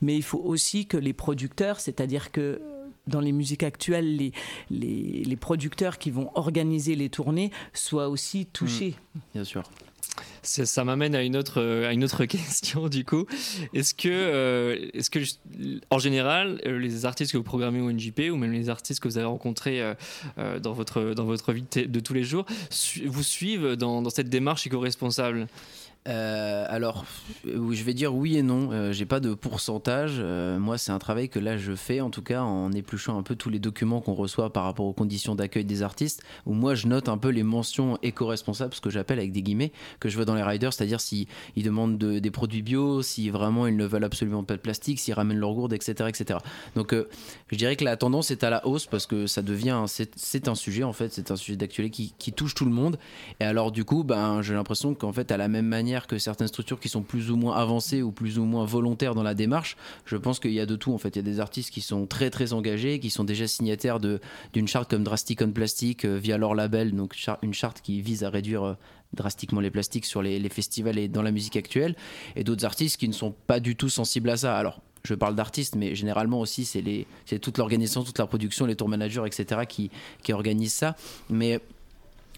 mais 0.00 0.16
il 0.16 0.22
faut 0.22 0.40
aussi 0.40 0.86
que 0.86 0.96
les 0.96 1.12
producteurs, 1.12 1.80
c'est-à-dire 1.80 2.32
que 2.32 2.60
dans 3.06 3.20
les 3.20 3.32
musiques 3.32 3.62
actuelles, 3.62 4.16
les, 4.16 4.32
les, 4.70 5.36
producteurs 5.36 5.98
qui 5.98 6.10
vont 6.10 6.30
organiser 6.34 6.94
les 6.96 7.08
tournées 7.08 7.50
soient 7.72 8.08
aussi 8.08 8.46
touchés. 8.46 8.94
Mhm. 9.14 9.20
Bien 9.34 9.44
sûr. 9.44 9.62
Ça 10.42 10.84
m'amène 10.84 11.14
à 11.14 11.22
une 11.22 11.36
autre 11.36 11.60
à 11.84 11.92
une 11.92 12.04
autre 12.04 12.24
question 12.26 12.88
du 12.88 13.04
coup. 13.04 13.26
Est-ce 13.74 13.94
que 13.94 14.08
euh, 14.08 14.88
est-ce 14.94 15.10
que 15.10 15.18
en 15.90 15.98
général 15.98 16.60
euh, 16.64 16.78
les 16.78 17.04
artistes 17.04 17.32
que 17.32 17.36
vous 17.36 17.42
programmez 17.42 17.80
au 17.80 17.90
NJP 17.90 18.30
ou 18.30 18.36
même 18.36 18.52
les 18.52 18.70
artistes 18.70 19.00
que 19.00 19.08
vous 19.08 19.18
avez 19.18 19.26
rencontrés 19.26 19.80
euh, 20.38 20.58
dans 20.60 20.72
votre 20.72 21.14
dans 21.14 21.24
votre 21.24 21.52
vie 21.52 21.64
de, 21.74 22.00
tous 22.00 22.14
les 22.14 22.24
jours 22.24 22.46
vous 23.06 23.22
suivent 23.22 23.72
dans, 23.72 24.00
dans 24.00 24.10
cette 24.10 24.28
démarche 24.28 24.66
éco-responsable? 24.66 25.48
Euh, 26.08 26.64
alors, 26.68 27.04
je 27.44 27.82
vais 27.82 27.94
dire 27.94 28.14
oui 28.14 28.36
et 28.36 28.42
non. 28.42 28.70
Euh, 28.72 28.92
j'ai 28.92 29.06
pas 29.06 29.20
de 29.20 29.34
pourcentage. 29.34 30.16
Euh, 30.18 30.58
moi, 30.58 30.78
c'est 30.78 30.92
un 30.92 30.98
travail 30.98 31.28
que 31.28 31.38
là 31.38 31.56
je 31.56 31.74
fais, 31.74 32.00
en 32.00 32.10
tout 32.10 32.22
cas, 32.22 32.42
en 32.42 32.72
épluchant 32.72 33.18
un 33.18 33.22
peu 33.22 33.34
tous 33.34 33.50
les 33.50 33.58
documents 33.58 34.00
qu'on 34.00 34.14
reçoit 34.14 34.52
par 34.52 34.64
rapport 34.64 34.86
aux 34.86 34.92
conditions 34.92 35.34
d'accueil 35.34 35.64
des 35.64 35.82
artistes. 35.82 36.22
Où 36.46 36.52
moi, 36.52 36.74
je 36.74 36.86
note 36.86 37.08
un 37.08 37.18
peu 37.18 37.28
les 37.28 37.42
mentions 37.42 37.98
éco-responsables, 38.02 38.74
ce 38.74 38.80
que 38.80 38.90
j'appelle 38.90 39.18
avec 39.18 39.32
des 39.32 39.42
guillemets, 39.42 39.72
que 40.00 40.08
je 40.08 40.16
vois 40.16 40.24
dans 40.24 40.34
les 40.34 40.42
riders, 40.42 40.72
c'est-à-dire 40.72 41.00
s'ils 41.00 41.26
demandent 41.56 41.98
des 41.98 42.30
produits 42.30 42.62
bio, 42.62 43.02
si 43.02 43.30
vraiment 43.30 43.66
ils 43.66 43.76
ne 43.76 43.86
veulent 43.86 44.04
absolument 44.04 44.44
pas 44.44 44.54
de 44.54 44.60
plastique, 44.60 45.00
s'ils 45.00 45.14
ramènent 45.14 45.38
leurs 45.38 45.54
gourdes, 45.54 45.72
etc., 45.72 46.08
etc. 46.08 46.38
Donc, 46.76 46.94
je 47.48 47.56
dirais 47.56 47.76
que 47.76 47.84
la 47.84 47.96
tendance 47.96 48.30
est 48.30 48.44
à 48.44 48.50
la 48.50 48.66
hausse 48.66 48.86
parce 48.86 49.06
que 49.06 49.26
ça 49.26 49.42
devient, 49.42 49.84
c'est 49.86 50.48
un 50.48 50.54
sujet 50.54 50.84
en 50.84 50.92
fait, 50.92 51.12
c'est 51.12 51.30
un 51.30 51.36
sujet 51.36 51.56
d'actualité 51.56 51.90
qui, 51.90 52.14
qui, 52.18 52.32
touche 52.32 52.54
tout 52.54 52.64
le 52.64 52.70
monde. 52.70 52.98
Et 53.40 53.44
alors, 53.44 53.72
du 53.72 53.84
coup, 53.84 54.04
ben, 54.04 54.42
j'ai 54.42 54.54
l'impression 54.54 54.94
qu'en 54.94 55.12
fait, 55.12 55.32
à 55.32 55.36
la 55.36 55.48
même 55.48 55.66
manière 55.66 55.95
que 56.06 56.18
certaines 56.18 56.48
structures 56.48 56.78
qui 56.78 56.90
sont 56.90 57.02
plus 57.02 57.30
ou 57.30 57.36
moins 57.36 57.56
avancées 57.56 58.02
ou 58.02 58.12
plus 58.12 58.38
ou 58.38 58.44
moins 58.44 58.66
volontaires 58.66 59.14
dans 59.14 59.22
la 59.22 59.34
démarche, 59.34 59.76
je 60.04 60.16
pense 60.16 60.38
qu'il 60.38 60.52
y 60.52 60.60
a 60.60 60.66
de 60.66 60.76
tout 60.76 60.92
en 60.92 60.98
fait. 60.98 61.16
Il 61.16 61.16
y 61.16 61.18
a 61.20 61.22
des 61.22 61.40
artistes 61.40 61.70
qui 61.70 61.80
sont 61.80 62.06
très 62.06 62.28
très 62.28 62.52
engagés, 62.52 63.00
qui 63.00 63.08
sont 63.08 63.24
déjà 63.24 63.46
signataires 63.46 63.98
d'une 64.00 64.68
charte 64.68 64.90
comme 64.90 65.02
Drastic 65.02 65.40
on 65.42 65.52
Plastic 65.52 66.04
euh, 66.04 66.18
via 66.18 66.36
leur 66.36 66.54
label, 66.54 66.94
donc 66.94 67.16
une 67.42 67.54
charte 67.54 67.80
qui 67.80 68.02
vise 68.02 68.24
à 68.24 68.30
réduire 68.30 68.64
euh, 68.64 68.74
drastiquement 69.14 69.60
les 69.60 69.70
plastiques 69.70 70.04
sur 70.04 70.22
les, 70.22 70.48
festivals 70.48 70.98
et 70.98 71.08
dans 71.08 71.22
la 71.22 71.30
musique 71.30 71.56
actuelle, 71.56 71.96
et 72.34 72.44
d'autres 72.44 72.64
artistes 72.64 72.98
qui 72.98 73.08
ne 73.08 73.14
sont 73.14 73.34
pas 73.46 73.60
du 73.60 73.76
tout 73.76 73.88
sensibles 73.88 74.30
à 74.30 74.36
ça. 74.36 74.56
Alors, 74.56 74.82
je 75.04 75.14
parle 75.14 75.36
d'artistes, 75.36 75.76
mais 75.76 75.94
généralement 75.94 76.40
aussi, 76.40 76.64
c'est 76.64 77.38
toute 77.38 77.58
l'organisation, 77.58 78.02
toute 78.02 78.18
la 78.18 78.26
production, 78.26 78.66
les 78.66 78.76
tour 78.76 78.88
managers, 78.88 79.22
etc., 79.24 79.62
qui, 79.68 79.90
qui 80.22 80.32
organisent 80.32 80.74
ça. 80.74 80.96
Mais 81.30 81.60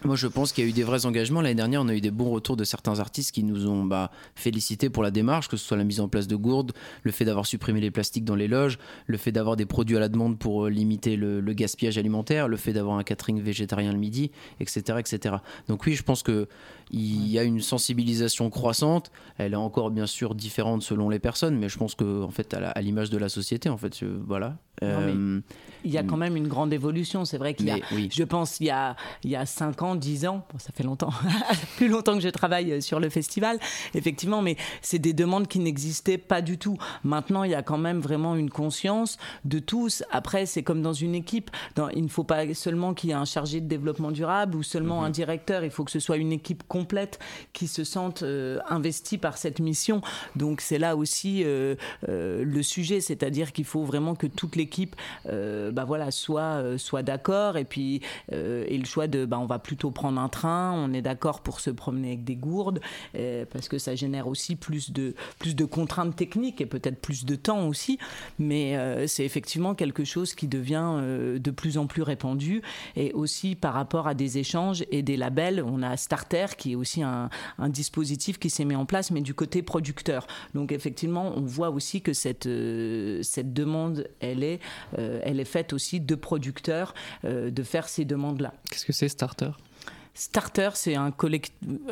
moi, 0.04 0.16
je 0.16 0.26
pense 0.26 0.52
qu'il 0.52 0.64
y 0.64 0.66
a 0.66 0.70
eu 0.70 0.72
des 0.72 0.84
vrais 0.84 1.06
engagements. 1.06 1.40
L'année 1.40 1.54
dernière, 1.54 1.82
on 1.82 1.88
a 1.88 1.94
eu 1.94 2.00
des 2.00 2.10
bons 2.10 2.30
retours 2.30 2.56
de 2.56 2.64
certains 2.64 3.00
artistes 3.00 3.32
qui 3.32 3.42
nous 3.42 3.66
ont 3.66 3.84
bah, 3.84 4.10
félicités 4.34 4.90
pour 4.90 5.02
la 5.02 5.10
démarche, 5.10 5.48
que 5.48 5.56
ce 5.56 5.66
soit 5.66 5.76
la 5.76 5.84
mise 5.84 6.00
en 6.00 6.08
place 6.08 6.26
de 6.26 6.36
gourdes, 6.36 6.72
le 7.02 7.10
fait 7.10 7.24
d'avoir 7.24 7.46
supprimé 7.46 7.80
les 7.80 7.90
plastiques 7.90 8.24
dans 8.24 8.34
les 8.34 8.48
loges, 8.48 8.78
le 9.06 9.16
fait 9.18 9.32
d'avoir 9.32 9.56
des 9.56 9.66
produits 9.66 9.96
à 9.96 10.00
la 10.00 10.08
demande 10.08 10.38
pour 10.38 10.66
euh, 10.66 10.70
limiter 10.70 11.16
le, 11.16 11.40
gaspillage 11.52 11.98
alimentaire, 11.98 12.46
le 12.48 12.56
fait 12.56 12.72
d'avoir 12.72 12.98
un 12.98 13.02
catering 13.02 13.40
végétarien 13.40 13.92
le 13.92 13.98
midi, 13.98 14.30
etc., 14.60 14.98
etc. 14.98 15.36
Donc 15.68 15.84
oui, 15.86 15.94
je 15.94 16.02
pense 16.02 16.22
que 16.22 16.48
il 16.90 17.28
y 17.28 17.38
a 17.38 17.42
une 17.42 17.60
sensibilisation 17.60 18.48
croissante. 18.48 19.10
Elle 19.36 19.52
est 19.52 19.56
encore 19.56 19.90
bien 19.90 20.06
sûr 20.06 20.34
différente 20.34 20.82
selon 20.82 21.10
les 21.10 21.18
personnes, 21.18 21.58
mais 21.58 21.68
je 21.68 21.76
pense 21.76 21.94
que 21.94 22.22
en 22.22 22.30
fait, 22.30 22.54
à 22.54 22.80
l'image 22.80 23.10
de 23.10 23.18
la 23.18 23.28
société, 23.28 23.68
en 23.68 23.76
fait, 23.76 24.02
voilà. 24.26 24.56
Euh, 24.82 25.40
il 25.84 25.90
y 25.90 25.98
a 25.98 26.02
quand 26.02 26.16
même 26.16 26.36
une 26.36 26.48
grande 26.48 26.72
évolution. 26.72 27.24
C'est 27.24 27.38
vrai 27.38 27.54
qu'il 27.54 27.66
y 27.66 27.70
a, 27.70 27.78
je 28.10 28.24
pense, 28.24 28.60
il 28.60 28.66
y 28.66 28.70
a, 28.70 28.96
il 29.24 29.30
y 29.30 29.36
a 29.36 29.46
5 29.46 29.82
ans, 29.82 29.87
10 29.94 30.26
ans, 30.26 30.44
ça 30.58 30.70
fait 30.74 30.82
longtemps, 30.84 31.12
plus 31.76 31.88
longtemps 31.88 32.14
que 32.14 32.20
je 32.20 32.28
travaille 32.28 32.80
sur 32.82 33.00
le 33.00 33.08
festival, 33.08 33.58
effectivement, 33.94 34.42
mais 34.42 34.56
c'est 34.82 34.98
des 34.98 35.12
demandes 35.12 35.48
qui 35.48 35.58
n'existaient 35.58 36.18
pas 36.18 36.42
du 36.42 36.58
tout. 36.58 36.78
Maintenant, 37.04 37.44
il 37.44 37.50
y 37.50 37.54
a 37.54 37.62
quand 37.62 37.78
même 37.78 38.00
vraiment 38.00 38.36
une 38.36 38.50
conscience 38.50 39.18
de 39.44 39.58
tous. 39.58 40.02
Après, 40.10 40.46
c'est 40.46 40.62
comme 40.62 40.82
dans 40.82 40.92
une 40.92 41.14
équipe. 41.14 41.50
Dans, 41.76 41.88
il 41.88 42.02
ne 42.04 42.08
faut 42.08 42.24
pas 42.24 42.52
seulement 42.54 42.94
qu'il 42.94 43.10
y 43.10 43.12
ait 43.12 43.16
un 43.16 43.24
chargé 43.24 43.60
de 43.60 43.66
développement 43.66 44.10
durable 44.10 44.56
ou 44.56 44.62
seulement 44.62 45.04
un 45.04 45.08
mhm. 45.08 45.12
directeur. 45.12 45.64
Il 45.64 45.70
faut 45.70 45.84
que 45.84 45.90
ce 45.90 46.00
soit 46.00 46.16
une 46.16 46.32
équipe 46.32 46.62
complète 46.66 47.18
qui 47.52 47.68
se 47.68 47.84
sente 47.84 48.22
euh, 48.22 48.58
investie 48.68 49.18
par 49.18 49.36
cette 49.36 49.60
mission. 49.60 50.00
Donc, 50.36 50.60
c'est 50.60 50.78
là 50.78 50.96
aussi 50.96 51.42
euh, 51.44 51.74
le 52.08 52.62
sujet, 52.62 53.00
c'est-à-dire 53.00 53.52
qu'il 53.52 53.64
faut 53.64 53.84
vraiment 53.84 54.14
que 54.14 54.26
toute 54.26 54.56
l'équipe 54.56 54.96
bah 55.24 55.84
voilà, 55.84 56.10
soit, 56.10 56.62
soit 56.78 57.02
d'accord 57.02 57.56
et 57.56 57.64
puis 57.64 58.00
et 58.32 58.76
le 58.78 58.84
choix 58.84 59.06
de 59.06 59.24
bah, 59.24 59.38
on 59.38 59.46
va 59.46 59.58
plutôt 59.58 59.77
prendre 59.86 60.20
un 60.20 60.28
train, 60.28 60.72
on 60.72 60.92
est 60.92 61.02
d'accord 61.02 61.40
pour 61.40 61.60
se 61.60 61.70
promener 61.70 62.08
avec 62.08 62.24
des 62.24 62.36
gourdes, 62.36 62.80
euh, 63.14 63.44
parce 63.50 63.68
que 63.68 63.78
ça 63.78 63.94
génère 63.94 64.28
aussi 64.28 64.56
plus 64.56 64.92
de, 64.92 65.14
plus 65.38 65.54
de 65.56 65.64
contraintes 65.64 66.14
techniques 66.14 66.60
et 66.60 66.66
peut-être 66.66 67.00
plus 67.00 67.24
de 67.24 67.34
temps 67.34 67.66
aussi, 67.66 67.98
mais 68.38 68.76
euh, 68.76 69.06
c'est 69.06 69.24
effectivement 69.24 69.74
quelque 69.74 70.04
chose 70.04 70.34
qui 70.34 70.48
devient 70.48 70.84
euh, 70.84 71.38
de 71.38 71.50
plus 71.50 71.78
en 71.78 71.86
plus 71.86 72.02
répandu, 72.02 72.62
et 72.96 73.12
aussi 73.12 73.54
par 73.54 73.74
rapport 73.74 74.06
à 74.06 74.14
des 74.14 74.38
échanges 74.38 74.84
et 74.90 75.02
des 75.02 75.16
labels, 75.16 75.62
on 75.64 75.82
a 75.82 75.96
Starter 75.96 76.46
qui 76.58 76.72
est 76.72 76.76
aussi 76.76 77.02
un, 77.02 77.30
un 77.58 77.68
dispositif 77.68 78.38
qui 78.38 78.50
s'est 78.50 78.64
mis 78.64 78.76
en 78.76 78.86
place, 78.86 79.10
mais 79.10 79.20
du 79.20 79.34
côté 79.34 79.62
producteur. 79.62 80.26
Donc 80.54 80.72
effectivement, 80.72 81.32
on 81.36 81.42
voit 81.42 81.70
aussi 81.70 82.02
que 82.02 82.12
cette, 82.12 82.48
cette 83.22 83.52
demande, 83.52 84.08
elle 84.20 84.42
est, 84.42 84.60
elle 84.96 85.40
est 85.40 85.44
faite 85.44 85.72
aussi 85.72 86.00
de 86.00 86.14
producteurs, 86.14 86.94
de 87.24 87.62
faire 87.62 87.88
ces 87.88 88.04
demandes-là. 88.04 88.52
Qu'est-ce 88.70 88.84
que 88.84 88.92
c'est 88.92 89.08
Starter? 89.08 89.50
Starter, 90.14 90.70
c'est 90.74 90.94
un. 90.94 91.12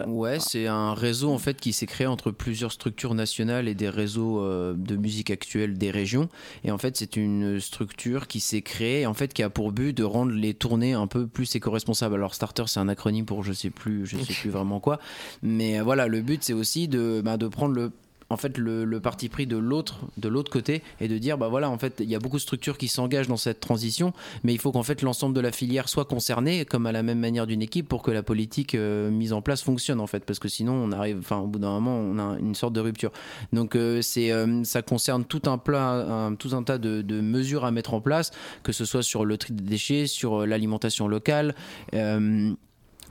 Ouais, 0.06 0.38
c'est 0.40 0.66
un 0.66 0.94
réseau 0.94 1.30
en 1.30 1.38
fait 1.38 1.60
qui 1.60 1.72
s'est 1.72 1.86
créé 1.86 2.06
entre 2.06 2.30
plusieurs 2.30 2.72
structures 2.72 3.14
nationales 3.14 3.68
et 3.68 3.74
des 3.74 3.88
réseaux 3.88 4.42
euh, 4.42 4.74
de 4.76 4.96
musique 4.96 5.30
actuelle 5.30 5.78
des 5.78 5.90
régions. 5.90 6.28
Et 6.64 6.70
en 6.70 6.78
fait, 6.78 6.96
c'est 6.96 7.16
une 7.16 7.60
structure 7.60 8.26
qui 8.26 8.40
s'est 8.40 8.62
créée 8.62 9.06
en 9.06 9.14
fait 9.14 9.32
qui 9.32 9.42
a 9.42 9.50
pour 9.50 9.72
but 9.72 9.96
de 9.96 10.04
rendre 10.04 10.32
les 10.32 10.54
tournées 10.54 10.92
un 10.92 11.06
peu 11.06 11.26
plus 11.26 11.54
éco-responsables. 11.54 12.14
Alors 12.14 12.34
Starter, 12.34 12.64
c'est 12.66 12.80
un 12.80 12.88
acronyme 12.88 13.26
pour 13.26 13.42
je 13.42 13.52
sais 13.52 13.70
plus, 13.70 14.06
je 14.06 14.16
sais 14.18 14.34
plus 14.34 14.50
vraiment 14.50 14.80
quoi. 14.80 14.98
Mais 15.42 15.80
voilà, 15.80 16.06
le 16.06 16.20
but 16.22 16.42
c'est 16.42 16.52
aussi 16.52 16.88
de, 16.88 17.20
bah, 17.24 17.36
de 17.36 17.48
prendre 17.48 17.74
le 17.74 17.92
en 18.30 18.36
fait 18.36 18.58
le, 18.58 19.00
parti 19.00 19.28
pris 19.28 19.46
de 19.46 19.56
l'autre 19.56 20.00
de 20.16 20.28
l'autre 20.28 20.50
côté 20.50 20.82
et 21.00 21.08
de 21.08 21.18
dire 21.18 21.38
bah 21.38 21.48
voilà 21.48 21.70
en 21.70 21.78
fait 21.78 22.00
il 22.00 22.08
y 22.08 22.14
a 22.14 22.18
beaucoup 22.18 22.36
de 22.36 22.42
structures 22.42 22.78
qui 22.78 22.88
s'engagent 22.88 23.28
dans 23.28 23.36
cette 23.36 23.60
transition 23.60 24.12
mais 24.42 24.52
il 24.52 24.58
faut 24.58 24.72
qu'en 24.72 24.82
fait 24.82 25.02
l'ensemble 25.02 25.34
de 25.34 25.40
la 25.40 25.52
filière 25.52 25.88
soit 25.88 26.04
concernée 26.04 26.64
comme 26.64 26.86
à 26.86 26.92
la 26.92 27.02
même 27.02 27.18
manière 27.18 27.46
d'une 27.46 27.62
équipe 27.62 27.88
pour 27.88 28.02
que 28.02 28.10
la 28.10 28.22
politique 28.22 28.74
euh, 28.74 29.10
mise 29.10 29.32
en 29.32 29.42
place 29.42 29.62
fonctionne 29.62 30.00
en 30.00 30.06
fait. 30.06 30.24
Parce 30.24 30.38
que 30.38 30.48
sinon 30.48 30.72
on 30.72 30.92
arrive 30.92 31.18
enfin 31.18 31.38
au 31.38 31.46
bout 31.46 31.58
d'un 31.58 31.70
moment 31.70 31.96
on 31.96 32.18
a 32.18 32.38
une 32.38 32.54
sorte 32.54 32.72
de 32.72 32.80
rupture. 32.80 33.12
Donc 33.52 33.76
euh, 33.76 34.02
c'est 34.02 34.32
euh, 34.32 34.64
ça 34.64 34.82
concerne 34.82 35.24
tout 35.24 35.42
un 35.46 35.58
plat 35.58 36.30
tout 36.38 36.54
un 36.54 36.62
tas 36.62 36.78
de, 36.78 37.02
de, 37.02 37.20
mesures 37.20 37.64
à 37.64 37.70
mettre 37.70 37.94
en 37.94 38.00
place 38.00 38.30
que 38.62 38.72
ce 38.72 38.84
soit 38.84 39.02
sur 39.02 39.24
le 39.24 39.36
tri 39.38 39.52
des 39.52 39.62
déchets 39.62 40.06
sur 40.06 40.46
l'alimentation 40.46 41.08
locale 41.08 41.54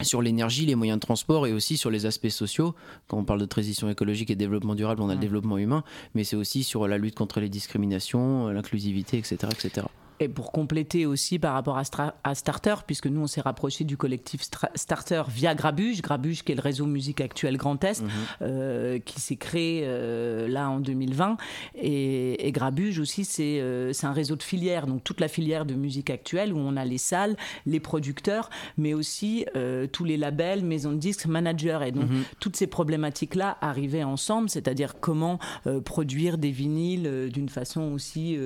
sur 0.01 0.21
l'énergie, 0.21 0.65
les 0.65 0.75
moyens 0.75 0.97
de 0.97 1.05
transport 1.05 1.47
et 1.47 1.53
aussi 1.53 1.77
sur 1.77 1.89
les 1.89 2.05
aspects 2.05 2.29
sociaux. 2.29 2.75
Quand 3.07 3.17
on 3.17 3.23
parle 3.23 3.39
de 3.39 3.45
transition 3.45 3.89
écologique 3.89 4.29
et 4.29 4.35
développement 4.35 4.75
durable, 4.75 5.01
on 5.01 5.09
a 5.09 5.13
le 5.13 5.19
développement 5.19 5.57
humain, 5.57 5.83
mais 6.13 6.23
c'est 6.23 6.35
aussi 6.35 6.63
sur 6.63 6.87
la 6.87 6.97
lutte 6.97 7.15
contre 7.15 7.39
les 7.39 7.49
discriminations, 7.49 8.47
l'inclusivité, 8.49 9.17
etc., 9.17 9.37
etc. 9.51 9.87
Et 10.19 10.29
pour 10.29 10.51
compléter 10.51 11.05
aussi 11.05 11.39
par 11.39 11.53
rapport 11.53 11.77
à, 11.77 12.35
Starter, 12.35 12.75
puisque 12.87 13.07
nous 13.07 13.21
on 13.21 13.27
s'est 13.27 13.41
rapproché 13.41 13.83
du 13.83 13.97
collectif 13.97 14.41
Starter 14.75 15.23
via 15.27 15.55
Grabuge, 15.55 16.01
Grabuge 16.01 16.43
qui 16.43 16.53
est 16.53 16.55
le 16.55 16.61
réseau 16.61 16.85
musique 16.85 17.19
actuel 17.19 17.57
Grand 17.57 17.83
Est, 17.83 18.01
mhm. 18.01 18.09
euh, 18.41 18.99
qui 18.99 19.19
s'est 19.19 19.35
créé 19.35 19.83
euh, 19.83 20.47
là 20.47 20.69
en 20.69 20.79
2020. 20.79 21.37
Et, 21.75 22.51
Grabuge 22.51 22.99
aussi 22.99 23.27
euh, 23.39 23.91
c'est 23.91 24.05
un 24.05 24.13
réseau 24.13 24.37
de 24.37 24.43
filières, 24.43 24.87
donc 24.87 25.03
toute 25.03 25.19
la 25.19 25.27
filière 25.27 25.65
de 25.65 25.73
musique 25.73 26.09
actuelle 26.09 26.53
où 26.53 26.57
on 26.57 26.77
a 26.77 26.85
les 26.85 26.97
salles, 26.97 27.35
les 27.65 27.81
producteurs, 27.81 28.49
mais 28.77 28.93
aussi 28.93 29.45
tous 29.91 30.05
les 30.05 30.17
labels, 30.17 30.63
maisons 30.63 30.91
de 30.91 30.97
disques, 30.97 31.25
managers. 31.25 31.79
Et 31.85 31.91
donc 31.91 32.09
mhm. 32.09 32.23
toutes 32.39 32.55
ces 32.55 32.67
problématiques-là 32.67 33.57
arrivaient 33.59 34.03
ensemble, 34.03 34.49
c'est-à-dire 34.49 34.99
comment 34.99 35.39
produire 35.83 36.37
des 36.37 36.51
vinyles 36.51 37.29
d'une 37.31 37.49
façon 37.49 37.91
aussi 37.91 38.37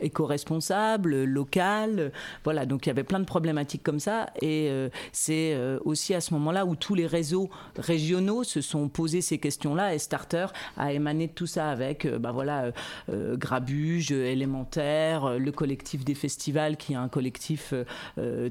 éco-responsable 0.00 0.79
local. 1.04 2.12
Voilà, 2.44 2.66
donc 2.66 2.86
il 2.86 2.88
y 2.88 2.92
avait 2.92 3.04
plein 3.04 3.20
de 3.20 3.24
problématiques 3.24 3.82
comme 3.82 4.00
ça. 4.00 4.26
Et 4.40 4.70
c'est 5.12 5.56
aussi 5.84 6.14
à 6.14 6.20
ce 6.20 6.34
moment-là 6.34 6.66
où 6.66 6.76
tous 6.76 6.94
les 6.94 7.06
réseaux 7.06 7.50
régionaux 7.76 8.44
se 8.44 8.60
sont 8.60 8.88
posés 8.88 9.20
ces 9.20 9.38
questions-là. 9.38 9.94
Et 9.94 9.98
Starter 9.98 10.46
a 10.76 10.92
émané 10.92 11.26
de 11.26 11.32
tout 11.32 11.46
ça 11.46 11.70
avec, 11.70 12.06
bah 12.06 12.32
voilà, 12.32 12.72
Grabuge, 13.08 14.12
Élémentaire, 14.12 15.38
le 15.38 15.52
collectif 15.52 16.04
des 16.04 16.14
festivals, 16.14 16.76
qui 16.76 16.92
est 16.92 16.96
un 16.96 17.08
collectif 17.08 17.74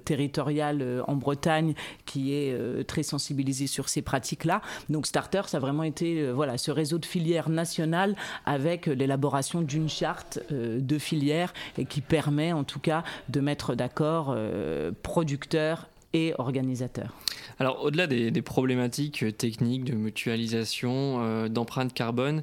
territorial 0.06 1.04
en 1.08 1.16
Bretagne 1.16 1.74
qui 2.06 2.34
est 2.34 2.88
très 2.88 3.04
sensibilisé 3.04 3.68
sur 3.68 3.90
ces 3.90 4.02
pratiques-là. 4.02 4.62
Donc 4.90 5.08
Starter, 5.08 5.42
ça 5.48 5.58
a 5.58 5.60
vraiment 5.60 5.84
été 5.84 6.32
voilà, 6.32 6.58
ce 6.58 6.72
réseau 6.72 6.98
de 6.98 7.06
filières 7.06 7.50
nationales 7.50 8.16
avec 8.46 8.86
l'élaboration 8.88 9.62
d'une 9.62 9.90
charte 9.90 10.40
de 10.52 10.98
filières 10.98 11.54
et 11.78 11.86
qui 11.86 12.02
permet 12.02 12.19
en 12.28 12.64
tout 12.64 12.80
cas 12.80 13.04
de 13.30 13.40
mettre 13.40 13.76
d'accord 13.76 14.36
producteurs 15.04 15.90
et 16.14 16.34
organisateurs. 16.38 17.14
Alors, 17.60 17.84
au-delà 17.84 18.08
des, 18.08 18.42
problématiques 18.42 19.26
techniques 19.38 19.84
de 19.84 19.94
mutualisation, 19.94 21.22
euh, 21.22 21.50
d'empreinte 21.50 21.94
carbone, 21.94 22.42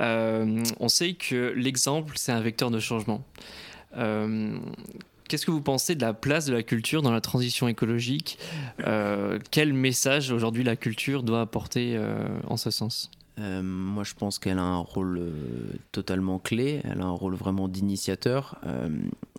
euh, 0.00 0.62
on 0.78 0.88
sait 0.88 1.14
que 1.14 1.52
l'exemple, 1.56 2.14
c'est 2.16 2.32
un 2.32 2.40
vecteur 2.40 2.70
de 2.70 2.78
changement. 2.78 3.24
Euh, 3.96 4.58
qu'est-ce 5.28 5.46
que 5.46 5.50
vous 5.50 5.62
pensez 5.62 5.94
de 5.94 6.02
la 6.02 6.12
place 6.12 6.44
de 6.44 6.52
la 6.52 6.62
culture 6.62 7.00
dans 7.02 7.10
la 7.10 7.20
transition 7.20 7.68
écologique? 7.68 8.38
Quel 9.50 9.72
message 9.72 10.30
aujourd'hui 10.30 10.62
la 10.62 10.76
culture 10.76 11.22
doit 11.22 11.40
apporter 11.40 11.98
en 12.46 12.56
ce 12.56 12.70
sens? 12.70 13.10
Moi, 13.62 14.04
je 14.04 14.14
pense 14.14 14.38
qu'elle 14.38 14.58
a 14.58 14.62
un 14.62 14.78
rôle 14.78 15.20
totalement 15.92 16.38
clé. 16.38 16.80
Elle 16.84 17.00
a 17.00 17.04
un 17.04 17.10
rôle 17.10 17.34
vraiment 17.34 17.68
d'initiateur. 17.68 18.60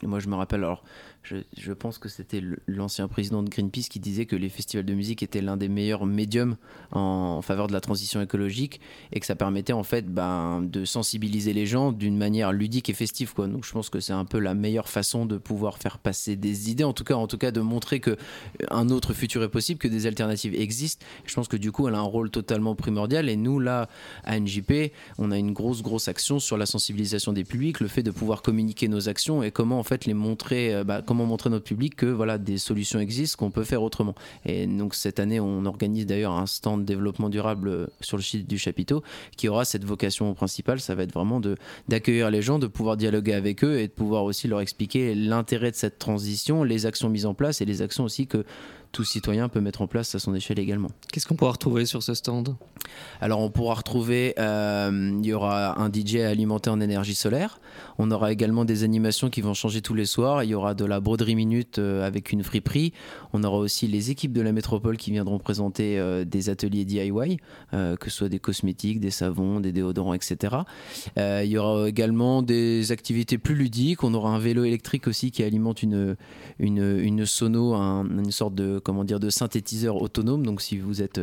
moi, 0.02 0.20
je 0.20 0.28
me 0.28 0.36
rappelle, 0.36 0.64
alors, 0.64 0.84
je, 1.24 1.72
pense 1.74 2.00
que 2.00 2.10
c'était 2.10 2.42
l'ancien 2.68 3.08
président 3.08 3.44
de 3.44 3.50
Greenpeace 3.50 3.90
qui 3.90 4.00
disait 4.00 4.26
que 4.26 4.36
les 4.36 4.50
festivals 4.50 4.86
de 4.86 4.94
musique 4.94 5.22
étaient 5.22 5.42
l'un 5.42 5.56
des 5.56 5.70
meilleurs 5.70 6.06
médiums 6.06 6.58
en, 6.92 7.42
faveur 7.42 7.68
de 7.68 7.74
la 7.74 7.82
transition 7.82 8.22
écologique 8.22 8.82
et 9.12 9.20
que 9.20 9.26
ça 9.26 9.36
permettait 9.36 9.74
en 9.74 9.84
fait 9.84 10.08
ben, 10.08 10.62
de 10.62 10.84
sensibiliser 10.84 11.54
les 11.54 11.66
gens 11.66 11.92
d'une 11.92 12.18
manière 12.18 12.52
ludique 12.52 12.90
et 12.90 12.94
festive. 12.94 13.34
Donc 13.38 13.66
je 13.66 13.72
pense 13.72 13.90
que 13.90 14.00
c'est 14.00 14.14
un 14.14 14.26
peu 14.26 14.40
la 14.40 14.56
meilleure 14.56 14.90
façon 14.90 15.26
de 15.26 15.38
pouvoir 15.38 15.78
faire 15.78 16.00
passer 16.00 16.36
des 16.36 16.72
idées, 16.72 16.84
en 16.84 16.94
tout 16.94 17.04
cas, 17.04 17.16
en 17.16 17.28
tout 17.28 17.38
cas 17.38 17.52
de 17.52 17.62
montrer 17.62 18.00
que 18.00 18.18
un 18.70 18.90
autre 18.90 19.14
futur 19.14 19.44
est 19.44 19.50
possible, 19.50 19.80
que 19.80 19.88
des 19.88 20.08
alternatives 20.08 20.56
existent. 20.56 21.06
Je 21.26 21.36
pense 21.36 21.48
que 21.48 21.58
du 21.58 21.72
coup, 21.72 21.88
elle 21.88 21.96
a 21.96 22.00
un 22.00 22.02
rôle 22.02 22.32
totalement 22.32 22.76
primordial 22.76 23.30
et 23.30 23.36
nous, 23.36 23.60
là, 23.60 23.90
à 24.24 24.40
NJP, 24.40 24.92
on 25.20 25.32
a 25.32 25.38
une 25.38 25.54
grosse, 25.54 25.84
grosse 25.84 26.08
action 26.08 26.40
sur 26.40 26.58
la 26.58 26.66
sensibilisation 26.66 27.32
des 27.32 27.44
publics, 27.44 27.80
le 27.80 27.88
fait 27.88 28.04
de 28.04 28.12
pouvoir 28.12 28.42
communiquer 28.42 28.88
nos 28.88 29.08
actions 29.08 29.44
et 29.44 29.52
comment 29.52 29.80
en 29.80 29.84
fait 29.84 30.06
les 30.06 30.16
montrer. 30.16 30.74
Euh, 30.74 30.84
bah, 30.84 31.02
comment 31.12 31.26
montrer 31.26 31.50
à 31.50 31.52
notre 31.52 31.66
public 31.66 31.98
que 31.98 32.06
voilà, 32.06 32.38
des 32.38 32.58
solutions 32.58 32.98
existent, 32.98 33.38
qu'on 33.38 33.52
peut 33.52 33.66
faire 33.66 33.84
autrement. 33.84 34.16
Et 34.46 34.66
donc 34.66 34.96
cette 34.96 35.20
année, 35.20 35.42
on 35.42 35.66
organise 35.66 36.06
d'ailleurs 36.06 36.32
un 36.32 36.46
stand 36.46 36.82
de 36.82 36.86
développement 36.86 37.28
durable 37.28 37.68
euh, 37.68 37.88
sur 38.00 38.16
le 38.16 38.24
site 38.24 38.48
du 38.48 38.58
chapiteau 38.58 39.04
qui 39.36 39.50
aura 39.50 39.66
cette 39.66 39.84
vocation 39.84 40.34
principale, 40.34 40.80
ça 40.80 40.96
va 40.96 41.04
être 41.04 41.14
vraiment 41.14 41.42
de, 41.42 41.58
d'accueillir 41.90 42.32
les 42.32 42.42
gens, 42.42 42.60
de 42.60 42.68
pouvoir 42.68 42.96
dialoguer 42.96 43.34
avec 43.34 43.66
eux 43.66 43.80
et 43.80 43.90
de 43.90 43.92
pouvoir 43.92 44.24
aussi 44.24 44.48
leur 44.48 44.62
expliquer 44.62 45.14
l'intérêt 45.14 45.72
de 45.72 45.76
cette 45.76 46.00
transition, 46.00 46.64
les 46.64 46.86
actions 46.86 47.10
mises 47.10 47.26
en 47.26 47.34
place 47.34 47.60
et 47.60 47.66
les 47.66 47.82
actions 47.82 48.06
aussi 48.06 48.26
que 48.26 48.46
tout 48.92 49.04
citoyen 49.04 49.50
peut 49.50 49.62
mettre 49.62 49.82
en 49.82 49.88
place 49.88 50.16
à 50.16 50.20
son 50.20 50.36
échelle 50.36 50.60
également. 50.60 50.90
Qu'est-ce 51.12 51.28
qu'on 51.28 51.36
pourra 51.36 51.52
retrouver 51.52 51.86
sur 51.86 52.04
ce 52.04 52.14
stand? 52.14 52.56
Alors 53.22 53.40
on 53.40 53.50
pourra 53.50 53.76
retrouver, 53.76 54.34
euh, 54.38 55.12
il 55.20 55.26
y 55.26 55.34
aura 55.34 55.80
un 55.82 55.90
DJ 55.92 56.18
alimenté 56.18 56.70
en 56.70 56.82
énergie 56.82 57.16
solaire, 57.16 57.60
on 57.98 58.12
aura 58.12 58.32
également 58.32 58.66
des 58.66 58.84
animations 58.84 59.30
qui 59.30 59.42
vont 59.42 59.54
changer 59.54 59.82
tous 59.82 59.94
les 59.94 60.06
soirs, 60.06 60.44
il 60.44 60.50
y 60.50 60.56
aura 60.56 60.74
de 60.74 60.86
la 60.86 61.00
broderie 61.02 61.36
minute 61.36 61.80
euh, 61.80 62.06
avec 62.06 62.32
une 62.32 62.44
friperie, 62.44 62.94
on 63.34 63.44
aura 63.44 63.58
aussi 63.58 63.88
les 63.88 64.12
équipes 64.12 64.34
de 64.34 64.42
la 64.42 64.52
métropole 64.52 64.98
qui 64.98 65.12
viendront 65.12 65.40
présenter 65.40 66.00
euh, 66.00 66.24
des 66.24 66.50
ateliers 66.50 66.86
DIY, 66.86 67.38
que 67.72 68.10
ce 68.10 68.10
soit 68.10 68.30
des 68.30 68.40
cosmétiques, 68.40 69.00
des 69.00 69.12
savons, 69.12 69.60
des 69.60 69.72
déodorants, 69.72 70.14
etc. 70.14 70.56
il 71.18 71.46
y 71.46 71.58
aura 71.58 71.88
également 71.88 72.42
des 72.42 72.92
activités 72.92 73.38
plus 73.38 73.56
ludiques, 73.56 74.04
on 74.04 74.14
aura 74.14 74.30
un 74.30 74.40
vélo 74.40 74.64
électrique 74.64 75.08
aussi 75.08 75.32
qui 75.32 75.44
alimente 75.44 75.84
une, 75.84 76.16
une, 76.60 77.00
une 77.00 77.26
sono, 77.26 77.74
une 77.74 78.32
sorte 78.32 78.56
de 78.56 78.80
comment 78.80 79.04
dire, 79.04 79.20
de 79.20 79.30
synthétiseurs 79.30 80.02
autonomes. 80.02 80.46
Donc 80.46 80.62
si 80.62 80.78
vous 80.78 81.02
êtes 81.02 81.20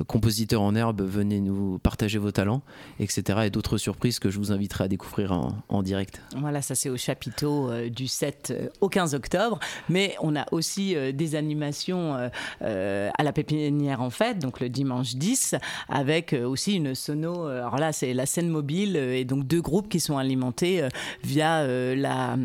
euh, 0.00 0.04
compositeur 0.04 0.62
en 0.62 0.74
herbe, 0.74 1.02
venez 1.02 1.40
nous 1.40 1.78
partager 1.78 2.18
vos 2.18 2.32
talents, 2.32 2.62
etc. 3.00 3.40
Et 3.44 3.50
d'autres 3.50 3.78
surprises 3.78 4.18
que 4.18 4.30
je 4.30 4.38
vous 4.38 4.52
inviterai 4.52 4.84
à 4.84 4.88
découvrir 4.88 5.32
en, 5.68 5.82
direct. 5.82 6.20
Voilà, 6.36 6.62
ça 6.62 6.74
c'est 6.74 6.88
au 6.88 6.96
chapiteau 6.96 7.70
euh, 7.70 7.88
du 7.88 8.08
7 8.08 8.50
euh, 8.50 8.68
au 8.80 8.88
15 8.88 9.14
octobre. 9.14 9.58
Mais 9.88 10.16
on 10.20 10.36
a 10.36 10.46
aussi 10.52 10.96
des 11.14 11.34
animations 11.34 12.14
à 12.60 13.22
la 13.22 13.32
pépinière 13.32 14.00
en 14.00 14.10
fait, 14.10 14.38
donc 14.38 14.60
le 14.60 14.68
dimanche 14.68 15.14
10, 15.14 15.54
avec 15.88 16.32
aussi 16.32 16.74
une 16.74 16.94
sono. 16.94 17.46
alors 17.46 17.76
là, 17.76 17.92
c'est 17.92 18.14
la 18.14 18.26
scène 18.26 18.48
mobile 18.48 18.96
et 18.96 19.24
donc 19.24 19.46
deux 19.46 19.60
groupes 19.60 19.88
qui 19.88 20.00
sont 20.00 20.18
alimentés 20.18 20.86
via 21.22 21.66
la 21.94 22.36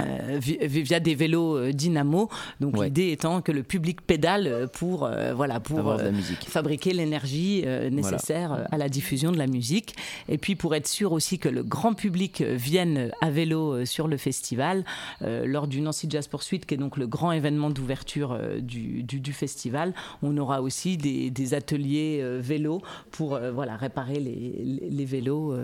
euh, 0.00 0.38
via 0.40 1.00
des 1.00 1.14
vélos 1.14 1.56
euh, 1.56 1.72
dynamo. 1.72 2.28
Donc 2.60 2.80
l'idée 2.82 3.10
étant 3.10 3.42
que 3.42 3.50
le 3.50 3.64
public 3.64 4.00
pédale 4.00 4.46
euh, 4.46 4.66
pour 4.66 5.08
voilà 5.34 5.58
pour 5.60 5.98
fabriquer 6.46 6.92
l'énergie 6.92 7.64
nécessaire 7.90 8.66
à 8.70 8.78
la 8.78 8.88
diffusion 8.88 9.32
de 9.32 9.38
la 9.38 9.46
musique. 9.46 9.94
Et 10.28 10.38
puis 10.38 10.54
pour 10.54 10.74
être 10.74 10.86
sûr 10.86 11.12
aussi 11.12 11.38
que 11.38 11.48
le 11.48 11.62
grand 11.62 11.94
public 11.94 12.42
vienne 12.42 13.10
à 13.20 13.30
vélo 13.30 13.84
sur 13.84 14.08
le 14.08 14.16
festival 14.16 14.84
lors 15.20 15.66
du 15.66 15.80
Nancy 15.80 16.06
Jazz 16.08 16.28
Poursuite, 16.28 16.66
qui 16.66 16.74
est 16.74 16.78
donc 16.78 16.96
le 16.96 17.06
grand 17.06 17.32
événement 17.32 17.70
d'ouverture 17.70 18.38
du, 18.60 19.02
du, 19.02 19.32
festival, 19.32 19.94
on 20.22 20.36
aura 20.36 20.62
aussi 20.62 20.96
des, 20.96 21.30
des 21.30 21.54
ateliers 21.54 22.22
vélo 22.38 22.82
pour 23.10 23.38
voilà 23.52 23.76
réparer 23.76 24.20
les, 24.20 24.80
les, 24.90 25.04
vélos. 25.04 25.54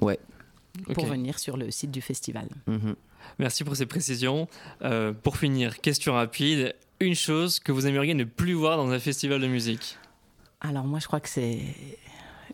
ouais. 0.00 0.18
Pour 0.92 1.06
venir 1.06 1.38
sur 1.38 1.56
le 1.56 1.70
site 1.70 1.92
du 1.92 2.00
festival. 2.00 2.48
Mm-hmm. 2.68 2.94
Merci 3.38 3.64
pour 3.64 3.76
ces 3.76 3.86
précisions. 3.86 4.48
Euh, 4.82 5.12
pour 5.12 5.36
finir, 5.36 5.80
question 5.80 6.14
rapide. 6.14 6.74
Une 7.00 7.14
chose 7.14 7.58
que 7.58 7.72
vous 7.72 7.86
aimeriez 7.86 8.14
ne 8.14 8.24
plus 8.24 8.54
voir 8.54 8.76
dans 8.76 8.90
un 8.90 8.98
festival 8.98 9.40
de 9.40 9.46
musique 9.46 9.98
Alors 10.60 10.84
moi 10.84 10.98
je 11.00 11.06
crois 11.06 11.20
que 11.20 11.28
c'est... 11.28 11.58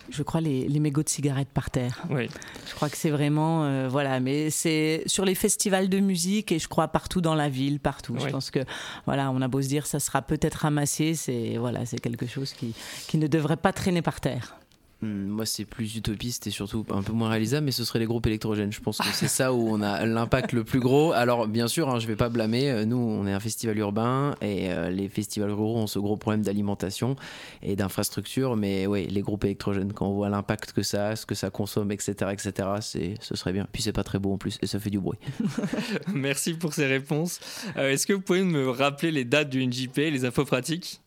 Je 0.09 0.23
crois 0.23 0.41
les, 0.41 0.67
les, 0.67 0.81
mégots 0.81 1.03
de 1.03 1.09
cigarettes 1.09 1.51
par 1.53 1.71
terre. 1.71 2.03
Oui. 2.11 2.29
Je 2.69 2.75
crois 2.75 2.89
que 2.89 2.97
c'est 2.97 3.11
vraiment 3.11 3.65
euh, 3.65 3.89
voilà, 3.89 4.19
mais 4.19 4.51
c'est 4.51 5.03
sur 5.07 5.25
les 5.25 5.35
festivals 5.35 5.89
de 5.89 6.01
musique 6.01 6.51
et 6.51 6.59
je 6.59 6.67
crois 6.69 6.89
partout 6.89 7.21
dans 7.21 7.35
la 7.35 7.49
ville, 7.49 7.79
partout. 7.79 8.17
Je 8.19 8.29
pense 8.29 8.51
que 8.51 8.61
voilà, 9.07 9.31
on 9.31 9.41
a 9.41 9.47
beau 9.47 9.63
se 9.63 9.69
dire 9.69 9.87
ça 9.87 10.01
sera 10.01 10.23
peut-être 10.23 10.55
ramassé, 10.55 11.15
c'est 11.15 11.59
voilà, 11.59 11.87
c'est 11.87 12.01
quelque 12.01 12.27
chose 12.27 12.55
qui 12.55 12.75
qui 13.09 13.19
ne 13.19 13.27
devrait 13.27 13.59
pas 13.59 13.73
traîner 13.73 14.03
par 14.03 14.21
terre. 14.21 14.57
Hmm, 15.03 15.29
moi, 15.29 15.47
c'est 15.47 15.65
plus 15.65 15.97
utopiste 15.97 16.47
et 16.47 16.51
surtout 16.51 16.85
un 16.91 17.03
peu 17.03 17.13
moins 17.13 17.31
réalisable, 17.31 17.65
mais 17.65 17.73
ce 17.73 17.85
serait 17.85 17.99
les 17.99 18.05
groupes 18.05 18.27
électrogènes. 18.27 18.71
Je 18.71 18.81
pense 18.81 18.99
que 18.99 19.09
c'est 19.15 19.29
ça 19.29 19.55
où 19.55 19.69
on 19.71 19.81
a 19.81 20.05
l'impact 20.07 20.53
le 20.53 20.63
plus 20.63 20.81
gros. 20.81 21.13
Alors, 21.13 21.49
bien 21.49 21.69
sûr, 21.69 21.89
hein, 21.89 21.99
je 21.99 22.07
vais 22.07 22.17
pas 22.17 22.29
blâmer. 22.29 22.71
Euh, 22.71 22.85
nous, 22.85 22.99
on 22.99 23.27
est 23.27 23.33
un 23.33 23.41
festival 23.41 23.79
urbain 23.79 24.35
et 24.43 24.71
euh, 24.71 24.91
les 24.91 25.09
festivals 25.09 25.53
ruraux 25.53 25.79
ont 25.79 25.87
ce 25.87 25.99
gros 25.99 26.19
problème 26.19 26.43
d'alimentation 26.43 27.17
et 27.63 27.77
d'infrastructure. 27.77 28.57
Mais 28.57 28.87
oui, 28.87 29.07
les 29.07 29.23
groupes 29.23 29.45
électrogènes, 29.45 29.95
quand 29.95 30.07
on 30.07 30.15
voit 30.15 30.29
l'impact 30.29 30.73
que 30.73 30.83
ça 30.83 31.09
a, 31.09 31.17
ce 31.17 31.25
que 31.25 31.35
ça 31.35 31.49
consomme, 31.49 31.93
etc., 31.93 32.13
etc., 32.33 32.69
c'est, 32.83 33.15
ce 33.21 33.37
serait 33.37 33.53
bien. 33.53 33.67
Puis 33.73 33.83
c'est 33.83 33.93
pas 33.93 34.05
très 34.05 34.19
beau 34.19 34.35
en 34.35 34.39
plus 34.39 34.59
et 34.61 34.67
ça 34.67 34.79
fait 34.79 34.91
du 34.91 35.01
bruit. 35.01 35.19
Merci 36.13 36.53
pour 36.53 36.75
ces 36.75 36.87
réponses. 36.87 37.41
Euh, 37.79 37.91
est-ce 37.91 38.07
que 38.07 38.13
vous 38.13 38.21
pouvez 38.21 38.43
me 38.43 38.69
rappeler 38.69 39.11
les 39.11 39.25
dates 39.25 39.49
du 39.49 39.67
NJP, 39.67 39.97
les 39.97 40.27
infos 40.27 40.45
pratiques? 40.45 41.01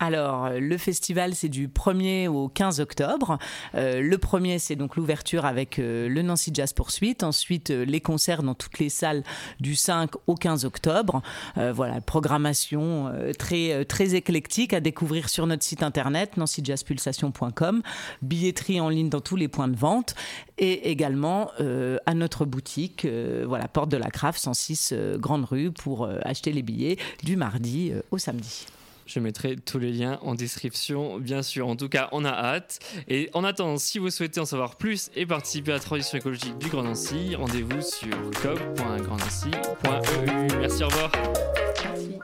Alors, 0.00 0.50
le 0.50 0.76
festival, 0.76 1.34
c'est 1.34 1.48
du 1.48 1.68
1er 1.68 2.26
au 2.26 2.48
15 2.48 2.80
octobre. 2.80 3.38
Euh, 3.74 4.00
le 4.00 4.18
premier, 4.18 4.58
c'est 4.58 4.76
donc 4.76 4.96
l'ouverture 4.96 5.44
avec 5.44 5.78
euh, 5.78 6.08
le 6.08 6.22
Nancy 6.22 6.50
Jazz 6.52 6.72
Poursuite. 6.72 7.22
Ensuite, 7.22 7.70
euh, 7.70 7.84
les 7.84 8.00
concerts 8.00 8.42
dans 8.42 8.54
toutes 8.54 8.80
les 8.80 8.88
salles 8.88 9.22
du 9.60 9.76
5 9.76 10.10
au 10.26 10.34
15 10.34 10.64
octobre. 10.64 11.22
voilà, 11.56 12.00
programmation 12.00 13.12
très, 13.38 13.84
très 13.84 14.14
éclectique 14.14 14.72
à 14.72 14.80
découvrir 14.80 15.28
sur 15.28 15.46
notre 15.46 15.62
site 15.62 15.82
internet 15.82 16.36
nancyjazzpulsation.com. 16.36 17.82
Billetterie 18.22 18.80
en 18.80 18.88
ligne 18.88 19.08
dans 19.08 19.20
tous 19.20 19.36
les 19.36 19.48
points 19.48 19.68
de 19.68 19.76
vente. 19.76 20.14
Et 20.58 20.90
également 20.90 21.50
à 22.06 22.14
notre 22.14 22.44
boutique, 22.44 23.06
voilà, 23.46 23.68
Porte 23.68 23.90
de 23.90 23.96
la 23.96 24.10
Craft, 24.10 24.40
106 24.40 24.94
Grande 25.16 25.44
Rue, 25.44 25.70
pour 25.70 26.08
acheter 26.22 26.52
les 26.52 26.62
billets 26.62 26.96
du 27.22 27.36
mardi 27.36 27.92
au 28.10 28.18
samedi. 28.18 28.66
Je 29.06 29.20
mettrai 29.20 29.56
tous 29.56 29.78
les 29.78 29.92
liens 29.92 30.18
en 30.22 30.34
description, 30.34 31.18
bien 31.18 31.42
sûr. 31.42 31.68
En 31.68 31.76
tout 31.76 31.88
cas, 31.88 32.08
on 32.12 32.24
a 32.24 32.30
hâte. 32.30 32.78
Et 33.08 33.30
en 33.34 33.44
attendant, 33.44 33.76
si 33.76 33.98
vous 33.98 34.10
souhaitez 34.10 34.40
en 34.40 34.46
savoir 34.46 34.76
plus 34.76 35.10
et 35.14 35.26
participer 35.26 35.72
à 35.72 35.74
la 35.74 35.80
transition 35.80 36.18
écologique 36.18 36.56
du 36.58 36.68
Grand 36.68 36.82
Nancy, 36.82 37.34
rendez-vous 37.34 37.82
sur 37.82 38.16
cop.grandnancy.eu. 38.42 40.58
Merci, 40.58 40.84
au 40.84 40.88
revoir. 40.88 41.12
Merci. 41.84 42.18